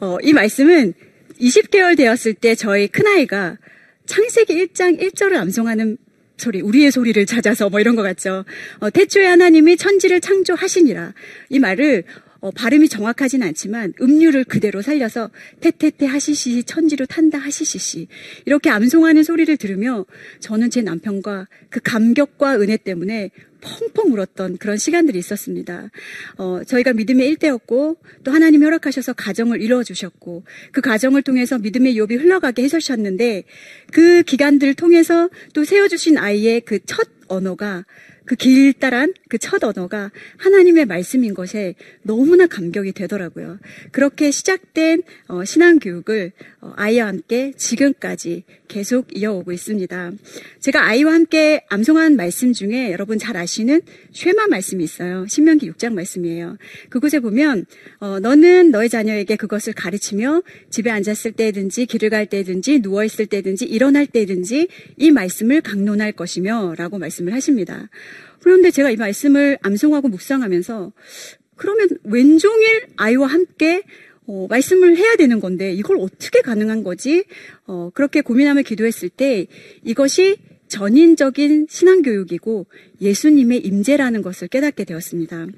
어, 0.00 0.18
이 0.22 0.34
말씀은 0.34 0.92
20개월 1.40 1.96
되었을 1.96 2.34
때 2.34 2.54
저희 2.54 2.86
큰아이가 2.86 3.56
창세기 4.04 4.54
1장 4.54 5.00
1절을 5.00 5.36
암송하는 5.36 5.96
소리, 6.36 6.60
우리의 6.60 6.90
소리를 6.90 7.24
찾아서 7.24 7.70
뭐 7.70 7.80
이런 7.80 7.96
것 7.96 8.02
같죠. 8.02 8.44
어, 8.80 8.90
태초에 8.90 9.24
하나님이 9.24 9.78
천지를 9.78 10.20
창조하시니라. 10.20 11.14
이 11.48 11.58
말을 11.58 12.04
어, 12.40 12.50
발음이 12.50 12.88
정확하진 12.88 13.42
않지만 13.42 13.94
음률을 14.00 14.44
그대로 14.44 14.82
살려서 14.82 15.30
테테테 15.60 16.06
하시시 16.06 16.64
천지로 16.64 17.06
탄다 17.06 17.38
하시시시 17.38 18.08
이렇게 18.44 18.70
암송하는 18.70 19.22
소리를 19.22 19.54
들으며 19.56 20.04
저는 20.40 20.70
제 20.70 20.82
남편과 20.82 21.48
그 21.68 21.80
감격과 21.82 22.60
은혜 22.60 22.76
때문에 22.76 23.30
펑펑 23.60 24.12
울었던 24.12 24.58
그런 24.58 24.76
시간들이 24.76 25.18
있었습니다. 25.18 25.90
어, 26.36 26.62
저희가 26.66 26.92
믿음의 26.92 27.28
일대였고 27.28 27.96
또 28.24 28.30
하나님 28.30 28.62
허락하셔서 28.64 29.12
가정을 29.14 29.60
이루어 29.62 29.82
주셨고 29.82 30.44
그 30.72 30.80
가정을 30.80 31.22
통해서 31.22 31.58
믿음의 31.58 31.94
욥이 31.96 32.18
흘러가게 32.18 32.62
해주셨는데 32.64 33.44
그 33.92 34.22
기간들을 34.22 34.74
통해서 34.74 35.28
또 35.54 35.64
세워주신 35.64 36.18
아이의 36.18 36.62
그 36.62 36.80
첫 36.86 37.08
언어가 37.28 37.84
그 38.24 38.34
길다란 38.34 39.14
그 39.28 39.38
첫 39.38 39.62
언어가 39.64 40.10
하나님의 40.38 40.86
말씀인 40.86 41.34
것에 41.34 41.74
너무나 42.02 42.46
감격이 42.46 42.92
되더라고요. 42.92 43.58
그렇게 43.92 44.30
시작된 44.30 45.02
어, 45.28 45.44
신앙 45.44 45.78
교육을 45.78 46.32
어, 46.60 46.72
아이와 46.76 47.06
함께 47.06 47.52
지금까지 47.56 48.44
계속 48.70 49.08
이어오고 49.14 49.50
있습니다. 49.50 50.12
제가 50.60 50.86
아이와 50.86 51.12
함께 51.12 51.64
암송한 51.68 52.14
말씀 52.14 52.52
중에 52.52 52.92
여러분 52.92 53.18
잘 53.18 53.36
아시는 53.36 53.82
쉐마 54.12 54.46
말씀이 54.46 54.82
있어요. 54.84 55.26
신명기 55.28 55.68
6장 55.72 55.92
말씀이에요. 55.92 56.56
그곳에 56.88 57.18
보면 57.18 57.66
어, 57.98 58.20
너는 58.20 58.70
너의 58.70 58.88
자녀에게 58.88 59.34
그것을 59.34 59.72
가르치며 59.72 60.42
집에 60.70 60.90
앉았을 60.90 61.32
때든지 61.32 61.86
길을 61.86 62.10
갈 62.10 62.26
때든지 62.26 62.80
누워 62.80 63.04
있을 63.04 63.26
때든지 63.26 63.64
일어날 63.64 64.06
때든지 64.06 64.68
이 64.96 65.10
말씀을 65.10 65.60
강론할 65.62 66.12
것이며라고 66.12 66.98
말씀을 66.98 67.34
하십니다. 67.34 67.88
그런데 68.40 68.70
제가 68.70 68.90
이 68.90 68.96
말씀을 68.96 69.58
암송하고 69.62 70.08
묵상하면서 70.08 70.92
그러면 71.56 71.88
왼종일 72.04 72.86
아이와 72.96 73.26
함께 73.26 73.82
어, 74.30 74.46
말씀을 74.48 74.96
해야 74.96 75.16
되는 75.16 75.40
건데 75.40 75.72
이걸 75.72 75.96
어떻게 75.98 76.40
가능한 76.40 76.84
거지? 76.84 77.24
어, 77.66 77.90
그렇게 77.92 78.20
고민하며 78.20 78.62
기도했을 78.62 79.08
때 79.08 79.48
이것이 79.82 80.36
전인적인 80.68 81.66
신앙교육이고 81.68 82.66
예수님의 83.00 83.58
임재라는 83.58 84.22
것을 84.22 84.46
깨닫게 84.46 84.84
되었습니다. 84.84 85.48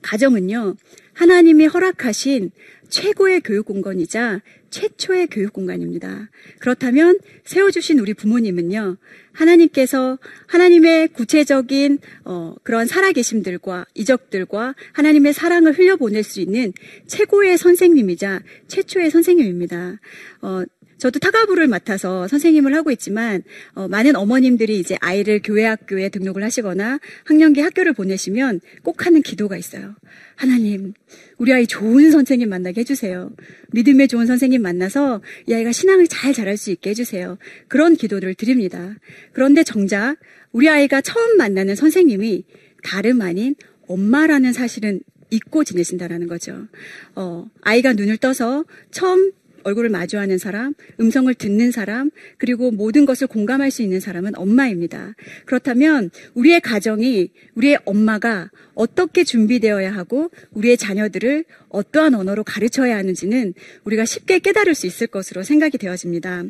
가정은요, 0.00 0.76
하나님이 1.12 1.66
허락하신 1.66 2.50
최고의 2.88 3.40
교육 3.40 3.66
공간이자 3.66 4.40
최초의 4.70 5.26
교육 5.26 5.52
공간입니다. 5.52 6.30
그렇다면 6.60 7.18
세워주신 7.44 7.98
우리 7.98 8.14
부모님은요, 8.14 8.96
하나님께서 9.36 10.18
하나님의 10.46 11.08
구체적인 11.08 11.98
어, 12.24 12.54
그런 12.62 12.86
살아계심들과 12.86 13.86
이적들과 13.94 14.74
하나님의 14.92 15.32
사랑을 15.32 15.78
흘려보낼 15.78 16.22
수 16.22 16.40
있는 16.40 16.72
최고의 17.06 17.58
선생님이자 17.58 18.40
최초의 18.68 19.10
선생님입니다. 19.10 20.00
어, 20.42 20.64
저도 20.98 21.18
타가부를 21.18 21.68
맡아서 21.68 22.26
선생님을 22.28 22.74
하고 22.74 22.90
있지만 22.90 23.42
어, 23.74 23.86
많은 23.88 24.16
어머님들이 24.16 24.78
이제 24.78 24.96
아이를 25.00 25.40
교회 25.42 25.64
학교에 25.64 26.08
등록을 26.08 26.42
하시거나 26.42 26.98
학년기 27.24 27.60
학교를 27.60 27.92
보내시면 27.92 28.60
꼭 28.82 29.06
하는 29.06 29.22
기도가 29.22 29.56
있어요. 29.56 29.94
하나님, 30.36 30.94
우리 31.38 31.52
아이 31.52 31.66
좋은 31.66 32.10
선생님 32.10 32.48
만나게 32.48 32.80
해주세요. 32.80 33.30
믿음의 33.72 34.08
좋은 34.08 34.26
선생님 34.26 34.62
만나서 34.62 35.22
이 35.46 35.54
아이가 35.54 35.72
신앙을 35.72 36.06
잘 36.08 36.32
자랄 36.32 36.56
수 36.56 36.70
있게 36.70 36.90
해주세요. 36.90 37.38
그런 37.68 37.96
기도를 37.96 38.34
드립니다. 38.34 38.96
그런데 39.32 39.64
정작 39.64 40.16
우리 40.52 40.68
아이가 40.68 41.00
처음 41.00 41.36
만나는 41.36 41.74
선생님이 41.76 42.44
다름 42.82 43.20
아닌 43.20 43.54
엄마라는 43.88 44.52
사실은 44.52 45.00
잊고 45.30 45.64
지내신다라는 45.64 46.28
거죠. 46.28 46.68
어, 47.14 47.46
아이가 47.62 47.92
눈을 47.92 48.16
떠서 48.16 48.64
처음 48.90 49.32
얼굴을 49.66 49.90
마주하는 49.90 50.38
사람, 50.38 50.74
음성을 51.00 51.32
듣는 51.34 51.72
사람, 51.72 52.10
그리고 52.38 52.70
모든 52.70 53.04
것을 53.04 53.26
공감할 53.26 53.72
수 53.72 53.82
있는 53.82 53.98
사람은 53.98 54.36
엄마입니다. 54.36 55.14
그렇다면 55.44 56.10
우리의 56.34 56.60
가정이 56.60 57.30
우리의 57.56 57.80
엄마가 57.84 58.50
어떻게 58.74 59.24
준비되어야 59.24 59.92
하고 59.92 60.30
우리의 60.52 60.76
자녀들을 60.76 61.44
어떠한 61.68 62.14
언어로 62.14 62.44
가르쳐야 62.44 62.96
하는지는 62.96 63.54
우리가 63.84 64.04
쉽게 64.04 64.38
깨달을 64.38 64.76
수 64.76 64.86
있을 64.86 65.08
것으로 65.08 65.42
생각이 65.42 65.78
되어집니다. 65.78 66.44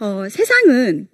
어, 0.00 0.28
세상은 0.28 1.06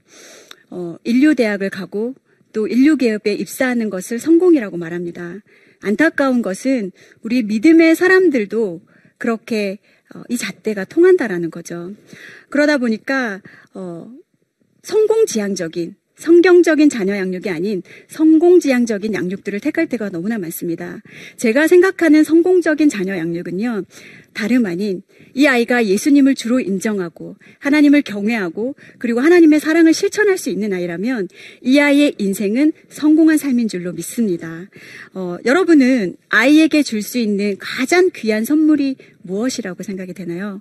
어, 0.71 0.97
인류대학을 1.05 1.69
가고 1.69 2.15
또 2.55 2.67
인류계업에 2.67 3.35
입사하는 3.35 3.91
것을 3.91 4.19
성공이라고 4.19 4.79
말합니다. 4.79 5.41
안타까운 5.83 6.41
것은 6.41 6.93
우리 7.21 7.43
믿음의 7.43 7.95
사람들도 7.95 8.81
그렇게 9.19 9.79
어, 10.15 10.23
이 10.29 10.37
잣대가 10.37 10.85
통한다라는 10.85 11.51
거죠. 11.51 11.93
그러다 12.49 12.79
보니까 12.79 13.41
어, 13.75 14.11
성공지향적인 14.83 15.97
성경적인 16.17 16.89
자녀 16.89 17.17
양육이 17.17 17.51
아닌 17.51 17.83
성공지향적인 18.09 19.13
양육들을 19.15 19.61
택할 19.61 19.87
때가 19.87 20.09
너무나 20.11 20.39
많습니다. 20.39 21.03
제가 21.37 21.67
생각하는 21.67 22.25
성공적인 22.25 22.89
자녀 22.89 23.17
양육은요, 23.17 23.85
다름 24.33 24.67
아닌 24.67 25.03
이 25.35 25.47
아이가 25.47 25.87
예수님을 25.87 26.35
주로 26.35 26.61
인정하고 26.61 27.37
하나님을 27.59 28.03
경외하고 28.03 28.75
그리고 28.99 29.21
하나님의 29.21 29.61
사랑을 29.61 29.95
실천할 29.95 30.37
수 30.37 30.51
있는 30.51 30.73
아이라면 30.73 31.29
이 31.63 31.79
아이의 31.79 32.17
인생은 32.19 32.73
성공한 32.89 33.39
삶인 33.39 33.69
줄로 33.69 33.93
믿습니다. 33.93 34.69
어, 35.15 35.37
여러분은 35.45 36.17
아이에게 36.29 36.83
줄 36.83 37.03
수 37.03 37.19
있는 37.19 37.57
가장 37.61 38.11
귀한 38.15 38.45
선물이 38.45 38.97
무엇이라고 39.23 39.83
생각이 39.85 40.13
되나요? 40.13 40.61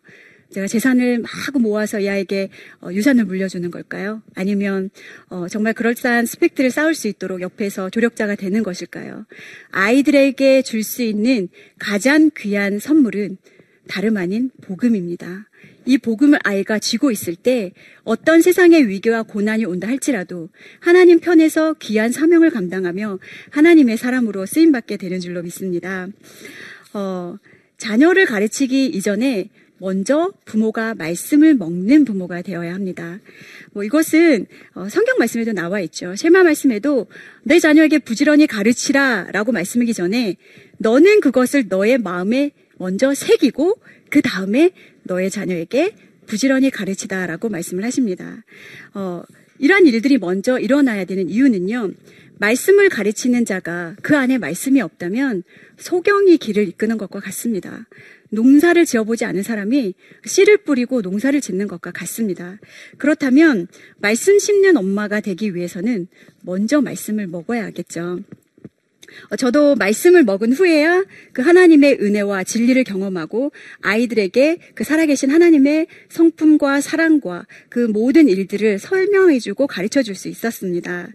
제가 0.55 0.67
재산을 0.67 1.19
막 1.19 1.29
모아서 1.59 1.99
이 1.99 2.07
아이에게 2.07 2.47
어, 2.79 2.87
유산을 2.89 3.25
물려주는 3.25 3.69
걸까요? 3.71 4.21
아니면 4.35 4.89
어, 5.27 5.49
정말 5.49 5.73
그럴싸한 5.73 6.25
스펙트를 6.25 6.71
쌓을 6.71 6.95
수 6.95 7.09
있도록 7.09 7.41
옆에서 7.41 7.89
조력자가 7.89 8.35
되는 8.35 8.63
것일까요? 8.63 9.25
아이들에게 9.71 10.61
줄 10.61 10.85
수 10.85 11.03
있는 11.03 11.49
가장 11.77 12.29
귀한 12.37 12.79
선물은 12.79 13.37
다름 13.89 14.15
아닌 14.15 14.49
복음입니다. 14.61 15.49
이 15.83 15.97
복음을 15.97 16.39
아이가 16.43 16.79
쥐고 16.79 17.11
있을 17.11 17.35
때 17.35 17.73
어떤 18.03 18.41
세상의 18.41 18.87
위기와 18.87 19.23
고난이 19.23 19.65
온다 19.65 19.89
할지라도 19.89 20.47
하나님 20.79 21.19
편에서 21.19 21.73
귀한 21.79 22.13
사명을 22.13 22.51
감당하며 22.51 23.19
하나님의 23.49 23.97
사람으로 23.97 24.45
쓰임받게 24.45 24.95
되는 24.97 25.19
줄로 25.19 25.41
믿습니다. 25.41 26.07
어, 26.93 27.35
자녀를 27.77 28.25
가르치기 28.25 28.85
이전에 28.85 29.49
먼저 29.77 30.31
부모가 30.45 30.95
말씀을 30.95 31.55
먹는 31.55 32.05
부모가 32.05 32.41
되어야 32.41 32.73
합니다. 32.73 33.19
뭐 33.73 33.83
이것은 33.83 34.45
어, 34.73 34.87
성경 34.89 35.17
말씀에도 35.17 35.51
나와 35.51 35.79
있죠. 35.81 36.15
쉐마 36.15 36.43
말씀에도 36.43 37.07
내 37.43 37.59
자녀에게 37.59 37.99
부지런히 37.99 38.47
가르치라라고 38.47 39.51
말씀하기 39.51 39.93
전에 39.93 40.37
너는 40.77 41.19
그것을 41.19 41.65
너의 41.67 41.97
마음에 41.97 42.51
먼저 42.77 43.13
새기고 43.13 43.79
그 44.09 44.21
다음에 44.21 44.71
너의 45.03 45.29
자녀에게 45.29 45.95
부지런히 46.25 46.71
가르치다라고 46.71 47.49
말씀을 47.49 47.83
하십니다. 47.83 48.43
어, 48.93 49.23
이러한 49.59 49.85
일들이 49.85 50.17
먼저 50.17 50.59
일어나야 50.59 51.05
되는 51.05 51.29
이유는요. 51.29 51.91
말씀을 52.37 52.89
가르치는 52.89 53.45
자가 53.45 53.95
그 54.01 54.17
안에 54.17 54.37
말씀이 54.37 54.81
없다면 54.81 55.43
소경이 55.77 56.37
길을 56.37 56.67
이끄는 56.67 56.97
것과 56.97 57.19
같습니다. 57.21 57.87
농사를 58.31 58.83
지어보지 58.85 59.25
않은 59.25 59.43
사람이 59.43 59.93
씨를 60.25 60.57
뿌리고 60.57 61.01
농사를 61.01 61.39
짓는 61.41 61.67
것과 61.67 61.91
같습니다. 61.91 62.57
그렇다면 62.97 63.67
말씀 63.97 64.39
심는 64.39 64.77
엄마가 64.77 65.19
되기 65.21 65.55
위해서는 65.55 66.07
먼저 66.41 66.81
말씀을 66.81 67.27
먹어야겠죠. 67.27 68.19
어, 69.29 69.35
저도 69.35 69.75
말씀을 69.75 70.23
먹은 70.23 70.53
후에야 70.53 71.05
그 71.31 71.41
하나님의 71.41 71.99
은혜와 72.01 72.43
진리를 72.43 72.83
경험하고 72.83 73.51
아이들에게 73.81 74.57
그 74.73 74.83
살아계신 74.83 75.29
하나님의 75.31 75.87
성품과 76.09 76.81
사랑과 76.81 77.45
그 77.69 77.79
모든 77.79 78.27
일들을 78.27 78.79
설명해주고 78.79 79.67
가르쳐 79.67 80.01
줄 80.01 80.15
수 80.15 80.29
있었습니다. 80.29 81.09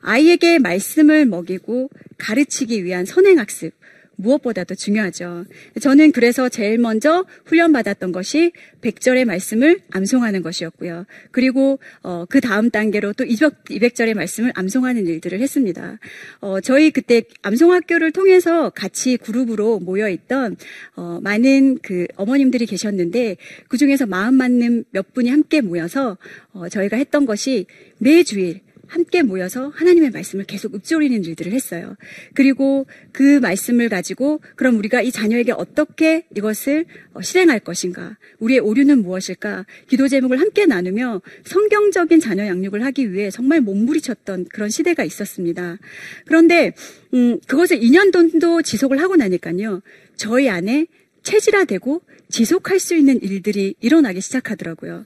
아이에게 0.00 0.60
말씀을 0.60 1.26
먹이고 1.26 1.90
가르치기 2.16 2.84
위한 2.84 3.04
선행학습, 3.04 3.72
무엇보다도 4.16 4.74
중요하죠. 4.74 5.44
저는 5.80 6.12
그래서 6.12 6.48
제일 6.48 6.78
먼저 6.78 7.24
훈련받았던 7.44 8.12
것이 8.12 8.52
100절의 8.80 9.24
말씀을 9.24 9.80
암송하는 9.90 10.42
것이었고요. 10.42 11.06
그리고 11.30 11.78
어, 12.02 12.24
그 12.28 12.40
다음 12.40 12.70
단계로 12.70 13.12
또 13.12 13.24
200, 13.24 13.64
200절의 13.64 14.14
말씀을 14.14 14.52
암송하는 14.54 15.06
일들을 15.06 15.40
했습니다. 15.40 15.98
어, 16.40 16.60
저희 16.60 16.90
그때 16.90 17.22
암송학교를 17.42 18.12
통해서 18.12 18.70
같이 18.70 19.16
그룹으로 19.16 19.80
모여 19.80 20.08
있던 20.08 20.56
어, 20.94 21.20
많은 21.22 21.78
그 21.82 22.06
어머님들이 22.16 22.66
계셨는데 22.66 23.36
그 23.68 23.76
중에서 23.76 24.06
마음 24.06 24.34
맞는 24.34 24.84
몇 24.90 25.12
분이 25.14 25.30
함께 25.30 25.60
모여서 25.60 26.18
어, 26.52 26.68
저희가 26.68 26.96
했던 26.96 27.26
것이 27.26 27.66
매 27.98 28.22
주일 28.22 28.65
함께 28.88 29.22
모여서 29.22 29.68
하나님의 29.74 30.10
말씀을 30.10 30.44
계속 30.44 30.74
읊조리는 30.74 31.24
일들을 31.24 31.52
했어요. 31.52 31.96
그리고 32.34 32.86
그 33.12 33.38
말씀을 33.40 33.88
가지고 33.88 34.40
그럼 34.54 34.76
우리가 34.78 35.02
이 35.02 35.10
자녀에게 35.10 35.52
어떻게 35.52 36.26
이것을 36.36 36.86
어, 37.12 37.22
실행할 37.22 37.60
것인가, 37.60 38.16
우리의 38.38 38.60
오류는 38.60 39.02
무엇일까, 39.02 39.66
기도 39.88 40.08
제목을 40.08 40.40
함께 40.40 40.66
나누며 40.66 41.22
성경적인 41.44 42.20
자녀 42.20 42.46
양육을 42.46 42.84
하기 42.84 43.12
위해 43.12 43.30
정말 43.30 43.60
몸부리쳤던 43.60 44.46
그런 44.52 44.70
시대가 44.70 45.04
있었습니다. 45.04 45.78
그런데 46.26 46.74
음, 47.14 47.38
그것을 47.46 47.80
2년 47.80 48.12
정도 48.12 48.62
지속을 48.62 49.00
하고 49.00 49.16
나니까요, 49.16 49.82
저희 50.16 50.48
안에 50.48 50.86
체질화되고 51.22 52.02
지속할 52.28 52.78
수 52.80 52.94
있는 52.94 53.20
일들이 53.22 53.74
일어나기 53.80 54.20
시작하더라고요. 54.20 55.04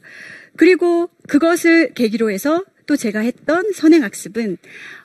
그리고 0.56 1.08
그것을 1.28 1.94
계기로 1.94 2.30
해서 2.30 2.64
또 2.90 2.96
제가 2.96 3.20
했던 3.20 3.70
선행학습은 3.72 4.58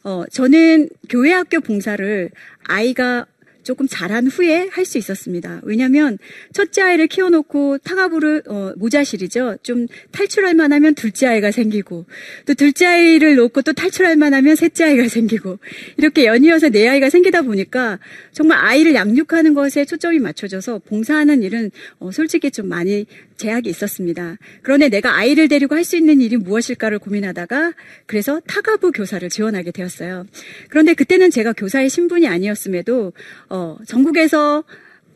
어 0.05 0.23
저는 0.31 0.89
교회 1.07 1.31
학교 1.31 1.59
봉사를 1.59 2.31
아이가 2.63 3.27
조금 3.61 3.87
자란 3.87 4.25
후에 4.25 4.69
할 4.71 4.85
수 4.85 4.97
있었습니다. 4.97 5.61
왜냐하면 5.63 6.17
첫째 6.53 6.81
아이를 6.81 7.05
키워놓고 7.05 7.79
타가부를 7.79 8.43
어, 8.47 8.73
모자실이죠. 8.77 9.57
좀 9.61 9.87
탈출할 10.11 10.55
만하면 10.55 10.95
둘째 10.95 11.27
아이가 11.27 11.51
생기고 11.51 12.05
또 12.45 12.53
둘째 12.55 12.85
아이를 12.87 13.35
놓고 13.35 13.61
또 13.61 13.73
탈출할 13.73 14.15
만하면 14.15 14.55
셋째 14.55 14.85
아이가 14.85 15.07
생기고 15.07 15.59
이렇게 15.97 16.25
연이어서 16.25 16.69
네 16.69 16.87
아이가 16.87 17.11
생기다 17.11 17.43
보니까 17.43 17.99
정말 18.31 18.59
아이를 18.59 18.95
양육하는 18.95 19.53
것에 19.53 19.85
초점이 19.85 20.17
맞춰져서 20.19 20.81
봉사하는 20.87 21.43
일은 21.43 21.69
어, 21.99 22.11
솔직히 22.11 22.49
좀 22.49 22.67
많이 22.67 23.05
제약이 23.37 23.69
있었습니다. 23.69 24.37
그런데 24.61 24.89
내가 24.89 25.15
아이를 25.15 25.47
데리고 25.47 25.75
할 25.75 25.85
수 25.85 25.95
있는 25.95 26.19
일이 26.19 26.35
무엇일까를 26.35 26.97
고민하다가 26.99 27.73
그래서 28.07 28.41
타가부 28.47 28.91
교사를 28.91 29.27
지원하게 29.29 29.71
되었어요. 29.71 30.25
그런데 30.69 30.95
그때는 30.95 31.29
제가 31.29 31.53
교사의 31.53 31.89
신분이 31.89 32.27
아니었음에도 32.27 33.13
어, 33.49 33.77
전국에서 33.85 34.63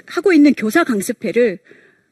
하고 0.06 0.32
있는 0.32 0.54
교사 0.54 0.84
강습회를 0.84 1.58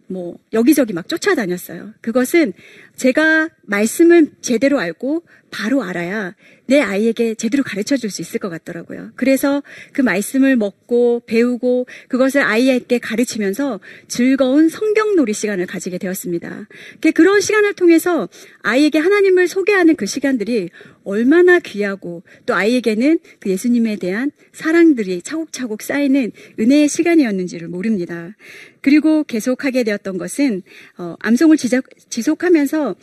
뭐 0.07 0.39
여기저기 0.53 0.93
막 0.93 1.07
쫓아다녔어요. 1.07 1.93
그것은 2.01 2.53
제가 2.95 3.49
말씀을 3.67 4.31
제대로 4.41 4.79
알고 4.79 5.23
바로 5.49 5.83
알아야 5.83 6.35
내 6.65 6.81
아이에게 6.81 7.35
제대로 7.35 7.63
가르쳐 7.63 7.95
줄 7.95 8.09
수 8.09 8.21
있을 8.21 8.39
것 8.39 8.49
같더라고요. 8.49 9.11
그래서 9.15 9.63
그 9.91 10.01
말씀을 10.01 10.55
먹고 10.55 11.21
배우고 11.25 11.87
그것을 12.07 12.41
아이에게 12.41 12.99
가르치면서 12.99 13.79
즐거운 14.07 14.69
성경놀이 14.69 15.33
시간을 15.33 15.65
가지게 15.65 15.97
되었습니다. 15.97 16.67
그런 17.13 17.41
시간을 17.41 17.73
통해서 17.73 18.29
아이에게 18.61 18.97
하나님을 18.99 19.47
소개하는 19.47 19.95
그 19.95 20.05
시간들이 20.05 20.69
얼마나 21.03 21.59
귀하고 21.59 22.23
또 22.45 22.53
아이에게는 22.53 23.19
그 23.39 23.49
예수님에 23.49 23.97
대한 23.97 24.31
사랑들이 24.51 25.21
차곡차곡 25.21 25.81
쌓이는 25.81 26.31
은혜의 26.59 26.87
시간이었는지를 26.87 27.67
모릅니다. 27.67 28.35
그리고 28.81 29.23
계속하게 29.23 29.83
되었던 29.83 30.17
것은 30.17 30.61
어, 30.97 31.15
암송을 31.19 31.57
지적, 31.57 31.85
지속하면서 32.09 32.95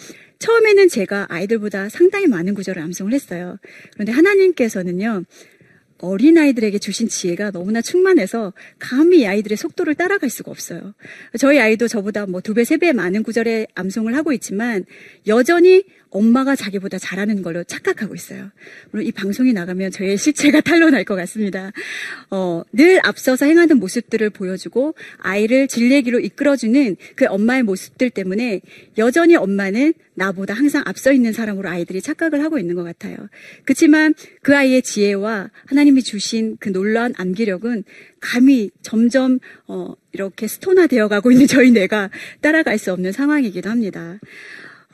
처음에는 0.45 0.89
제가 0.91 1.27
아이들보다 1.31 1.89
상당히 1.89 2.27
많은 2.27 2.53
구절을 2.53 2.83
암송을 2.83 3.15
했어요. 3.15 3.57
그런데 3.95 4.13
하나님께서는요, 4.13 5.25
어린아이들에게 5.99 6.79
주신 6.81 7.09
지혜가 7.09 7.51
너무나 7.53 7.81
충만해서 7.81 8.53
감히 8.79 9.21
이 9.21 9.27
아이들의 9.27 9.57
속도를 9.57 9.95
따라갈 9.95 10.29
수가 10.29 10.51
없어요. 10.51 10.93
저희 11.39 11.59
아이도 11.61 11.89
저보다 11.89 12.27
뭐 12.27 12.43
두 12.43 12.53
배, 12.53 12.65
세 12.65 12.77
배 12.77 12.93
많은 12.93 13.23
구절의 13.23 13.69
암송을 13.75 14.15
하고 14.15 14.33
있지만 14.35 14.85
여전히 15.27 15.85
엄마가 16.15 16.55
자기보다 16.55 16.99
잘하는 16.99 17.43
걸로 17.43 17.65
착각하고 17.65 18.15
있어요. 18.15 18.51
물론 18.91 19.05
이 19.05 19.13
방송이 19.13 19.53
나가면 19.53 19.91
저의 19.91 20.17
실체가 20.17 20.61
탄로날 20.63 21.05
것 21.05 21.17
같습니다. 21.17 21.73
어, 22.31 22.63
늘 22.73 23.01
앞서서 23.05 23.47
행하는 23.47 23.79
모습들을 23.79 24.31
보여주고 24.31 24.95
아이를 25.19 25.67
진리기로 25.69 26.21
이끌어주는 26.21 26.97
그 27.17 27.27
엄마의 27.27 27.65
모습들 27.65 28.11
때문에 28.11 28.61
여전히 28.97 29.35
엄마는 29.35 29.93
나보다 30.15 30.55
항상 30.55 30.85
앞서 30.87 31.13
있는 31.13 31.33
사람으로 31.33 31.69
아이들이 31.69 32.01
착각을 32.01 32.43
하고 32.45 32.59
있는 32.59 32.77
것 32.77 32.85
같아요. 32.85 33.17
그렇지만 33.65 34.15
그 34.43 34.57
아이의 34.57 34.83
지혜와 34.83 35.51
하나님이 35.67 36.05
주신 36.05 36.57
그 36.61 36.71
놀라운 36.71 37.13
암기력은 37.17 37.83
감히 38.21 38.71
점점 38.83 39.41
어, 39.67 39.95
이렇게 40.13 40.47
스토나 40.47 40.87
되어가고 40.87 41.33
있는 41.33 41.49
저희 41.49 41.73
뇌가 41.73 42.11
따라갈 42.41 42.79
수 42.79 42.93
없는 42.93 43.11
상황이기도 43.11 43.69
합니다. 43.69 44.19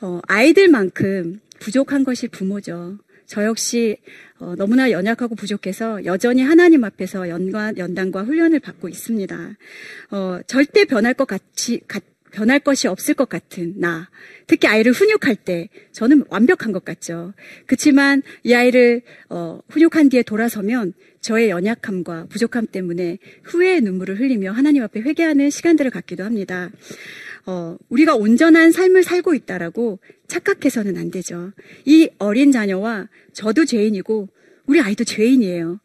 어, 0.01 0.19
아이들만큼 0.27 1.39
부족한 1.59 2.03
것이 2.03 2.27
부모죠. 2.27 2.97
저 3.27 3.45
역시 3.45 3.97
어, 4.39 4.55
너무나 4.57 4.91
연약하고 4.91 5.35
부족해서 5.35 6.03
여전히 6.05 6.41
하나님 6.41 6.83
앞에서 6.83 7.29
연관, 7.29 7.77
연단과 7.77 8.23
훈련을 8.23 8.59
받고 8.59 8.89
있습니다. 8.89 9.57
어, 10.09 10.39
절대 10.47 10.85
변할 10.85 11.13
것 11.13 11.27
같이, 11.27 11.79
가, 11.87 11.99
변할 12.31 12.59
것이 12.59 12.87
없을 12.87 13.13
것 13.13 13.29
같은 13.29 13.75
나. 13.77 14.09
특히 14.47 14.67
아이를 14.67 14.91
훈육할 14.93 15.35
때 15.35 15.69
저는 15.91 16.23
완벽한 16.29 16.71
것 16.71 16.83
같죠. 16.83 17.33
그렇지만 17.67 18.23
이 18.43 18.53
아이를 18.53 19.03
어, 19.29 19.61
훈육한 19.69 20.09
뒤에 20.09 20.23
돌아서면 20.23 20.93
저의 21.19 21.49
연약함과 21.49 22.25
부족함 22.29 22.67
때문에 22.67 23.19
후회의 23.43 23.81
눈물을 23.81 24.19
흘리며 24.19 24.51
하나님 24.51 24.81
앞에 24.83 25.01
회개하는 25.01 25.51
시간들을 25.51 25.91
갖기도 25.91 26.23
합니다. 26.23 26.71
어, 27.45 27.77
우리가 27.89 28.15
온전한 28.15 28.71
삶을 28.71 29.03
살고 29.03 29.33
있다라고 29.33 29.99
착각해서는 30.27 30.97
안 30.97 31.11
되죠. 31.11 31.51
이 31.85 32.09
어린 32.17 32.51
자녀와 32.51 33.07
저도 33.33 33.65
죄인이고 33.65 34.29
우리 34.65 34.79
아이도 34.79 35.03
죄인이에요. 35.03 35.79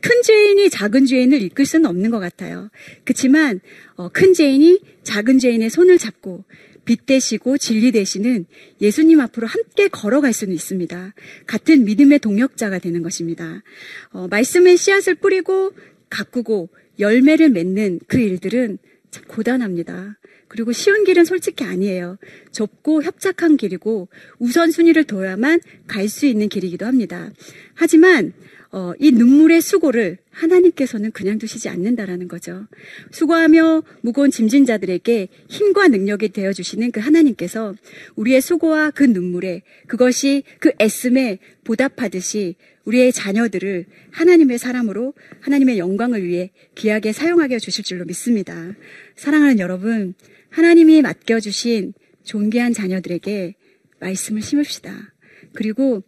큰 0.00 0.22
죄인이 0.22 0.68
작은 0.70 1.06
죄인을 1.06 1.40
이끌 1.42 1.64
수는 1.64 1.86
없는 1.86 2.10
것 2.10 2.18
같아요. 2.18 2.70
그렇지만 3.04 3.60
어, 3.96 4.08
큰 4.10 4.34
죄인이 4.34 4.80
작은 5.02 5.38
죄인의 5.38 5.70
손을 5.70 5.98
잡고 5.98 6.44
빛 6.84 7.04
되시고 7.04 7.58
진리 7.58 7.92
되시는 7.92 8.46
예수님 8.80 9.20
앞으로 9.20 9.46
함께 9.46 9.88
걸어갈 9.88 10.32
수는 10.32 10.54
있습니다. 10.54 11.14
같은 11.46 11.84
믿음의 11.84 12.18
동역자가 12.20 12.78
되는 12.78 13.02
것입니다. 13.02 13.62
어, 14.10 14.26
말씀의 14.28 14.76
씨앗을 14.76 15.16
뿌리고 15.16 15.72
가꾸고 16.08 16.70
열매를 16.98 17.50
맺는 17.50 18.00
그 18.06 18.18
일들은 18.18 18.78
참 19.10 19.24
고단합니다. 19.26 20.18
그리고 20.48 20.72
쉬운 20.72 21.04
길은 21.04 21.24
솔직히 21.24 21.64
아니에요. 21.64 22.16
좁고 22.52 23.02
협착한 23.02 23.56
길이고 23.56 24.08
우선순위를 24.38 25.04
둬야만 25.04 25.60
갈 25.86 26.08
수 26.08 26.26
있는 26.26 26.48
길이기도 26.48 26.86
합니다. 26.86 27.30
하지만 27.74 28.32
어, 28.70 28.92
이 28.98 29.12
눈물의 29.12 29.62
수고를 29.62 30.18
하나님께서는 30.30 31.10
그냥 31.12 31.38
두시지 31.38 31.70
않는다라는 31.70 32.28
거죠. 32.28 32.66
수고하며 33.10 33.82
무거운 34.02 34.30
짐진 34.30 34.66
자들에게 34.66 35.28
힘과 35.48 35.88
능력이 35.88 36.30
되어 36.30 36.52
주시는 36.52 36.90
그 36.90 37.00
하나님께서 37.00 37.74
우리의 38.16 38.42
수고와 38.42 38.90
그 38.90 39.04
눈물에 39.04 39.62
그것이 39.86 40.42
그 40.60 40.72
애씀에 40.78 41.38
보답하듯이 41.64 42.56
우리의 42.84 43.12
자녀들을 43.12 43.86
하나님의 44.10 44.58
사람으로 44.58 45.14
하나님의 45.40 45.78
영광을 45.78 46.22
위해 46.24 46.50
귀하게 46.74 47.12
사용하게 47.12 47.56
해 47.56 47.58
주실 47.58 47.84
줄로 47.84 48.04
믿습니다. 48.04 48.72
사랑하는 49.16 49.58
여러분, 49.58 50.14
하나님이 50.50 51.02
맡겨 51.02 51.40
주신 51.40 51.94
존귀한 52.24 52.72
자녀들에게 52.74 53.54
말씀을 54.00 54.42
심읍시다. 54.42 55.14
그리고 55.54 56.02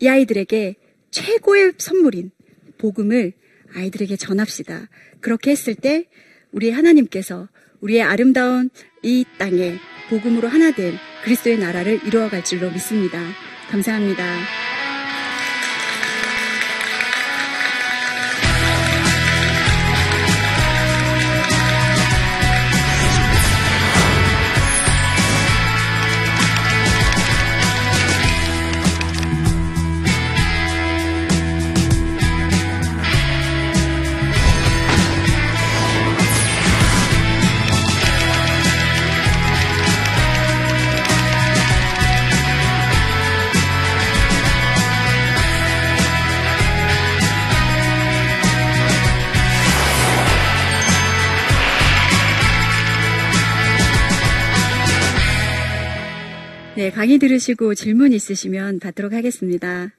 이 0.00 0.08
아이들에게 0.08 0.76
최고의 1.14 1.74
선물인 1.78 2.32
복음을 2.76 3.32
아이들에게 3.72 4.16
전합시다. 4.16 4.88
그렇게 5.20 5.52
했을 5.52 5.76
때 5.76 6.08
우리 6.50 6.70
하나님께서 6.70 7.48
우리의 7.80 8.02
아름다운 8.02 8.68
이 9.02 9.24
땅에 9.38 9.78
복음으로 10.10 10.48
하나 10.48 10.72
된 10.72 10.94
그리스도의 11.24 11.58
나라를 11.58 12.04
이루어갈 12.04 12.44
줄로 12.44 12.70
믿습니다. 12.70 13.20
감사합니다. 13.70 14.73
강의 56.94 57.18
들으시고 57.18 57.74
질문 57.74 58.12
있으시면 58.12 58.78
받도록 58.78 59.12
하겠습니다. 59.12 59.92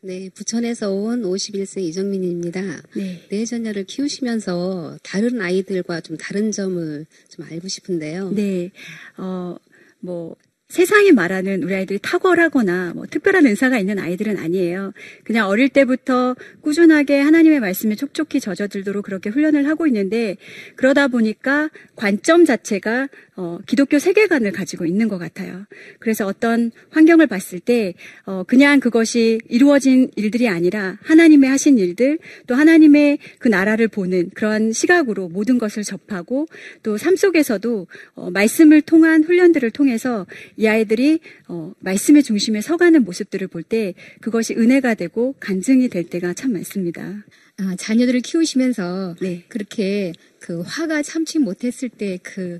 네, 0.00 0.30
부천에서 0.34 0.90
온 0.90 1.22
51세 1.22 1.82
이정민입니다. 1.82 2.62
네. 2.96 3.20
내 3.28 3.44
자녀를 3.44 3.84
키우시면서 3.84 4.96
다른 5.02 5.42
아이들과 5.42 6.00
좀 6.00 6.16
다른 6.16 6.50
점을 6.50 7.04
좀 7.28 7.44
알고 7.44 7.68
싶은데요. 7.68 8.30
네, 8.30 8.70
어, 9.18 9.56
뭐, 10.00 10.34
세상이 10.72 11.12
말하는 11.12 11.62
우리 11.64 11.74
아이들이 11.74 11.98
탁월하거나 12.00 12.94
뭐 12.94 13.04
특별한 13.04 13.44
은사가 13.44 13.78
있는 13.78 13.98
아이들은 13.98 14.38
아니에요. 14.38 14.94
그냥 15.22 15.46
어릴 15.48 15.68
때부터 15.68 16.34
꾸준하게 16.62 17.20
하나님의 17.20 17.60
말씀에 17.60 17.94
촉촉히 17.94 18.40
젖어들도록 18.40 19.04
그렇게 19.04 19.28
훈련을 19.28 19.68
하고 19.68 19.86
있는데 19.86 20.38
그러다 20.76 21.08
보니까 21.08 21.68
관점 21.94 22.46
자체가 22.46 23.08
어, 23.36 23.58
기독교 23.66 23.98
세계관을 23.98 24.52
가지고 24.52 24.84
있는 24.84 25.08
것 25.08 25.18
같아요. 25.18 25.64
그래서 26.00 26.26
어떤 26.26 26.70
환경을 26.90 27.26
봤을 27.26 27.60
때 27.60 27.94
어, 28.24 28.44
그냥 28.46 28.80
그것이 28.80 29.40
이루어진 29.48 30.10
일들이 30.16 30.48
아니라 30.48 30.98
하나님의 31.02 31.48
하신 31.48 31.78
일들 31.78 32.18
또 32.46 32.54
하나님의 32.54 33.18
그 33.38 33.48
나라를 33.48 33.88
보는 33.88 34.30
그런 34.34 34.72
시각으로 34.72 35.28
모든 35.28 35.58
것을 35.58 35.82
접하고 35.82 36.46
또 36.82 36.96
삶 36.96 37.16
속에서도 37.16 37.86
어, 38.14 38.30
말씀을 38.30 38.82
통한 38.82 39.24
훈련들을 39.24 39.70
통해서 39.70 40.26
이 40.56 40.66
아이들이 40.66 41.20
어, 41.48 41.72
말씀의 41.80 42.22
중심에 42.22 42.60
서가는 42.60 43.02
모습들을 43.04 43.48
볼 43.48 43.62
때 43.62 43.94
그것이 44.20 44.54
은혜가 44.54 44.94
되고 44.94 45.34
간증이 45.40 45.88
될 45.88 46.04
때가 46.04 46.34
참 46.34 46.52
많습니다. 46.52 47.24
아, 47.58 47.76
자녀들을 47.78 48.20
키우시면서 48.20 49.14
네. 49.20 49.44
그렇게 49.48 50.12
그 50.40 50.62
화가 50.62 51.02
참지 51.02 51.38
못했을 51.38 51.88
때그 51.88 52.58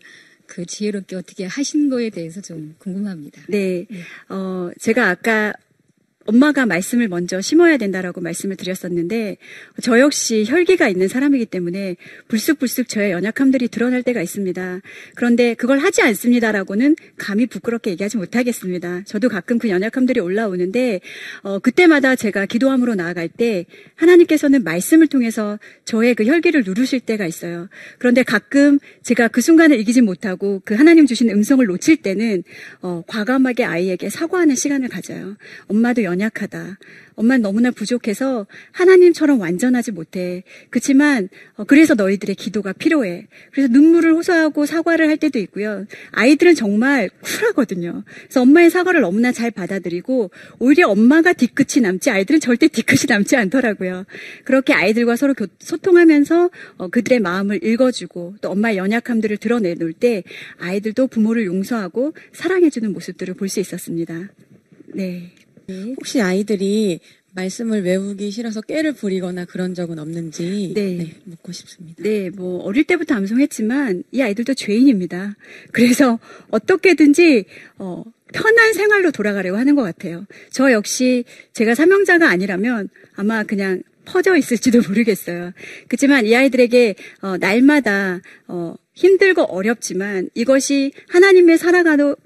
그 0.53 0.67
지혜롭게 0.67 1.17
어떻게 1.17 1.47
하신 1.47 1.89
거에 1.89 2.11
대해서 2.11 2.43
좀 2.43 2.75
궁금합니다. 2.79 3.41
네. 3.49 3.87
어, 4.29 4.71
제가 4.79 5.09
아까 5.09 5.55
엄마가 6.25 6.67
말씀을 6.67 7.09
먼저 7.09 7.41
심어야 7.41 7.77
된다라고 7.77 8.21
말씀을 8.21 8.57
드렸었는데 8.57 9.37
저 9.83 9.99
역시 9.99 10.45
혈기가 10.47 10.89
있는 10.89 11.09
사람이기 11.09 11.47
때문에 11.47 11.97
불쑥불쑥 12.29 12.89
저의 12.89 13.13
연약함들이 13.13 13.69
드러날 13.69 14.03
때가 14.03 14.23
있습니다. 14.23 14.81
그런데 15.15 15.55
그걸 15.55 15.79
하지 15.79 16.03
않습니다라고는 16.03 16.97
감히 17.17 17.47
부끄럽게 17.47 17.91
얘기하지 17.93 18.19
못하겠습니다. 18.19 19.03
저도 19.05 19.29
가끔 19.29 19.59
그 19.59 19.69
연약함들이 19.69 20.21
올라오는데 20.21 21.01
어, 21.43 21.59
그때마다 21.59 22.17
제가 22.17 22.47
기도함으로 22.47 22.95
나아갈 22.95 23.29
때 23.29 23.67
하나님께서는 23.97 24.63
말씀을 24.65 25.09
통해서 25.09 25.59
저의 25.85 26.15
그 26.15 26.25
혈기를 26.25 26.63
누르실 26.65 27.01
때가 27.01 27.27
있어요. 27.27 27.69
그런데 27.99 28.23
가끔 28.23 28.79
제가 29.03 29.29
그 29.29 29.41
순간을 29.41 29.81
이기지 29.81 30.03
못하고 30.03 30.63
그 30.65 30.75
하나님 30.75 31.07
주신 31.07 31.31
음성을 31.31 31.65
놓칠 31.67 31.97
때는 31.97 32.45
어, 32.81 33.03
과감하게 33.07 33.65
아이에게 33.65 34.09
사과하는 34.09 34.55
시간을 34.55 34.89
가져요. 34.89 35.37
엄마도 35.67 36.03
연 36.05 36.12
약하다. 36.21 36.79
엄마는 37.15 37.43
너무나 37.43 37.71
부족해서 37.71 38.47
하나님처럼 38.73 39.39
완전하지 39.39 39.93
못해. 39.93 40.45
그렇지만 40.71 41.29
어, 41.57 41.65
그래서 41.65 41.95
너희들의 41.95 42.35
기도가 42.37 42.73
필요해. 42.73 43.27
그래서 43.53 43.69
눈물을 43.73 44.13
호소하고 44.15 44.65
사과를 44.67 45.09
할 45.09 45.19
때도 45.19 45.39
있고요. 45.41 45.87
아이들은 46.13 46.55
정말 46.55 47.11
쿨하거든요. 47.23 48.03
그래서 48.23 48.41
엄마의 48.43 48.71
사과를 48.71 49.03
너무나 49.03 49.31
잘 49.31 49.51
받아들이고 49.51 50.31
오히려 50.59 50.89
엄마가 50.89 51.33
뒤끝이 51.35 51.83
남지 51.83 52.11
아이들은 52.11 52.41
절대 52.41 52.69
뒤끝이 52.69 53.03
남지 53.09 53.37
않더라고요. 53.37 54.05
그렇게 54.45 54.73
아이들과 54.73 55.17
서로 55.17 55.35
교- 55.35 55.47
소통하면서 55.59 56.51
어, 56.79 56.89
그들의 56.89 57.21
마음을 57.21 57.63
읽어주고 57.63 58.37
또 58.41 58.51
엄마의 58.51 58.79
연약함들을 58.79 59.37
드러내놓을 59.37 59.93
때 59.93 60.23
아이들도 60.59 61.09
부모를 61.09 61.45
용서하고 61.47 62.15
사랑해주는 62.33 62.91
모습들을 62.93 63.35
볼 63.35 63.49
수 63.53 63.61
있었습니다. 63.61 64.31
네. 64.95 65.31
혹시 65.97 66.21
아이들이 66.21 67.01
말씀을 67.35 67.83
외우기 67.83 68.31
싫어서 68.31 68.61
깨를 68.61 68.93
부리거나 68.93 69.47
그런 69.47 69.75
적은 69.75 69.99
없는지 69.99 70.73
네. 70.75 71.15
묻고 71.25 71.53
싶습니다. 71.53 72.03
네, 72.03 72.31
뭐 72.31 72.63
어릴 72.63 72.85
때부터 72.85 73.15
암송했지만 73.15 74.05
이 74.13 74.23
아이들도 74.23 74.55
죄인입니다. 74.55 75.37
그래서 75.73 76.19
어떻게든지 76.51 77.45
어, 77.79 78.05
편한 78.33 78.73
생활로 78.75 79.11
돌아가려고 79.11 79.59
하는 79.59 79.75
것 79.75 79.83
같아요. 79.83 80.27
저 80.51 80.73
역시 80.73 81.25
제가 81.53 81.75
사명자가 81.75 82.29
아니라면 82.29 82.89
아마 83.15 83.43
그냥 83.45 83.83
퍼져 84.05 84.37
있을지도 84.37 84.83
모르겠어요. 84.89 85.53
그렇지만 85.89 86.27
이 86.27 86.35
아이들에게 86.35 86.95
어, 87.23 87.37
날마다 87.39 88.21
어, 88.49 88.75
힘들고 88.95 89.45
어렵지만 89.45 90.29
이것이 90.35 90.93
하나님의 91.09 91.57
살아가도 91.57 92.17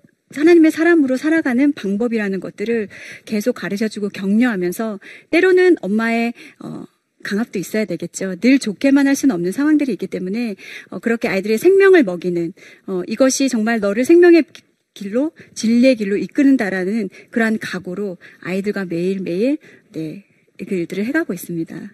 하나님의 0.40 0.70
사람으로 0.70 1.16
살아가는 1.16 1.72
방법이라는 1.72 2.40
것들을 2.40 2.88
계속 3.24 3.54
가르쳐주고 3.54 4.10
격려하면서 4.10 5.00
때로는 5.30 5.76
엄마의 5.80 6.34
어, 6.60 6.84
강압도 7.22 7.58
있어야 7.58 7.84
되겠죠. 7.84 8.36
늘 8.40 8.58
좋게만 8.58 9.06
할 9.06 9.16
수는 9.16 9.34
없는 9.34 9.52
상황들이 9.52 9.92
있기 9.92 10.06
때문에 10.06 10.54
어, 10.90 10.98
그렇게 11.00 11.28
아이들의 11.28 11.58
생명을 11.58 12.04
먹이는 12.04 12.52
어, 12.86 13.02
이것이 13.06 13.48
정말 13.48 13.80
너를 13.80 14.04
생명의 14.04 14.44
길로 14.94 15.32
진리의 15.54 15.96
길로 15.96 16.16
이끄는다라는 16.16 17.10
그러한 17.30 17.58
각오로 17.58 18.16
아이들과 18.40 18.86
매일 18.86 19.20
매일 19.20 19.58
네, 19.92 20.24
그 20.56 20.74
일들을 20.74 21.04
해가고 21.04 21.32
있습니다. 21.32 21.92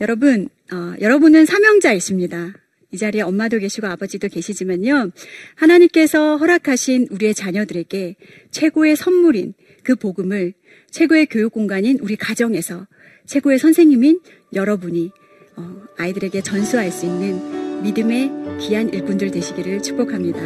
여러분, 0.00 0.48
어, 0.72 0.94
여러분은 1.00 1.46
사명자이십니다. 1.46 2.54
이 2.92 2.96
자리에 2.96 3.22
엄마도 3.22 3.58
계시고 3.58 3.86
아버지도 3.86 4.28
계시지만요. 4.28 5.10
하나님께서 5.54 6.36
허락하신 6.36 7.08
우리의 7.10 7.34
자녀들에게 7.34 8.16
최고의 8.50 8.96
선물인 8.96 9.54
그 9.82 9.96
복음을 9.96 10.54
최고의 10.90 11.26
교육 11.26 11.52
공간인 11.52 11.98
우리 12.00 12.16
가정에서 12.16 12.86
최고의 13.26 13.58
선생님인 13.58 14.20
여러분이 14.52 15.12
어, 15.56 15.82
아이들에게 15.98 16.42
전수할 16.42 16.90
수 16.90 17.06
있는 17.06 17.82
믿음의 17.82 18.58
귀한 18.60 18.92
일꾼들 18.92 19.30
되시기를 19.30 19.82
축복합니다. 19.82 20.40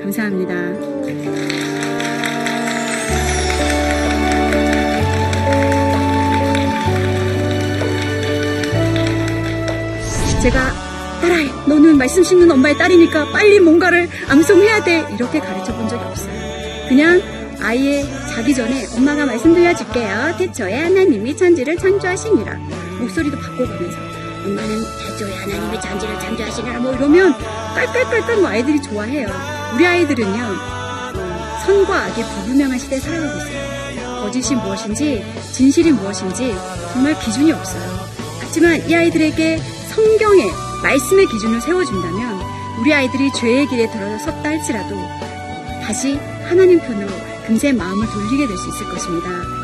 감사합니다. 0.00 0.74
제가 10.42 10.83
따라해. 11.24 11.50
너는 11.66 11.96
말씀 11.96 12.22
씹는 12.22 12.50
엄마의 12.50 12.76
딸이니까 12.76 13.30
빨리 13.30 13.58
뭔가를 13.58 14.08
암송해야 14.28 14.84
돼. 14.84 15.06
이렇게 15.14 15.40
가르쳐 15.40 15.74
본 15.74 15.88
적이 15.88 16.04
없어요. 16.04 16.34
그냥 16.88 17.22
아이의 17.62 18.06
자기 18.28 18.54
전에 18.54 18.86
엄마가 18.94 19.24
말씀 19.24 19.54
들려줄게요. 19.54 20.34
태초에 20.36 20.74
하나님이 20.82 21.34
천지를 21.34 21.78
창조하시니라. 21.78 22.56
목소리도 23.00 23.38
바꿔가면서 23.38 23.98
엄마는 24.44 24.84
태초에 25.00 25.34
하나님이 25.34 25.80
천지를 25.80 26.20
창조하시니라 26.20 26.78
뭐 26.80 26.92
이러면 26.92 27.34
깔깔깔깔 27.74 28.36
뭐 28.38 28.48
아이들이 28.50 28.82
좋아해요. 28.82 29.28
우리 29.74 29.86
아이들은요. 29.86 30.42
어, 30.42 31.58
선과 31.64 32.04
악의 32.04 32.22
불분명한 32.22 32.78
시대에 32.78 32.98
살아가고 32.98 33.38
있어요. 33.38 34.20
거짓이 34.20 34.54
무엇인지 34.56 35.24
진실이 35.52 35.92
무엇인지 35.92 36.54
정말 36.92 37.18
기준이 37.18 37.50
없어요. 37.52 37.82
하지만 38.40 38.88
이 38.88 38.94
아이들에게 38.94 39.58
성경의 39.88 40.73
말씀의 40.84 41.26
기준을 41.26 41.62
세워준다면 41.62 42.40
우리 42.78 42.92
아이들이 42.92 43.32
죄의 43.32 43.66
길에 43.68 43.90
들어섰다 43.90 44.50
할지라도 44.50 44.94
다시 45.82 46.16
하나님 46.44 46.78
편으로 46.78 47.08
금세 47.46 47.72
마음을 47.72 48.06
돌리게 48.06 48.46
될 48.46 48.56
수 48.56 48.68
있을 48.68 48.88
것입니다. 48.90 49.63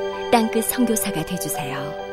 땅끝 0.31 0.63
성교사가 0.63 1.25
되주세요. 1.25 2.10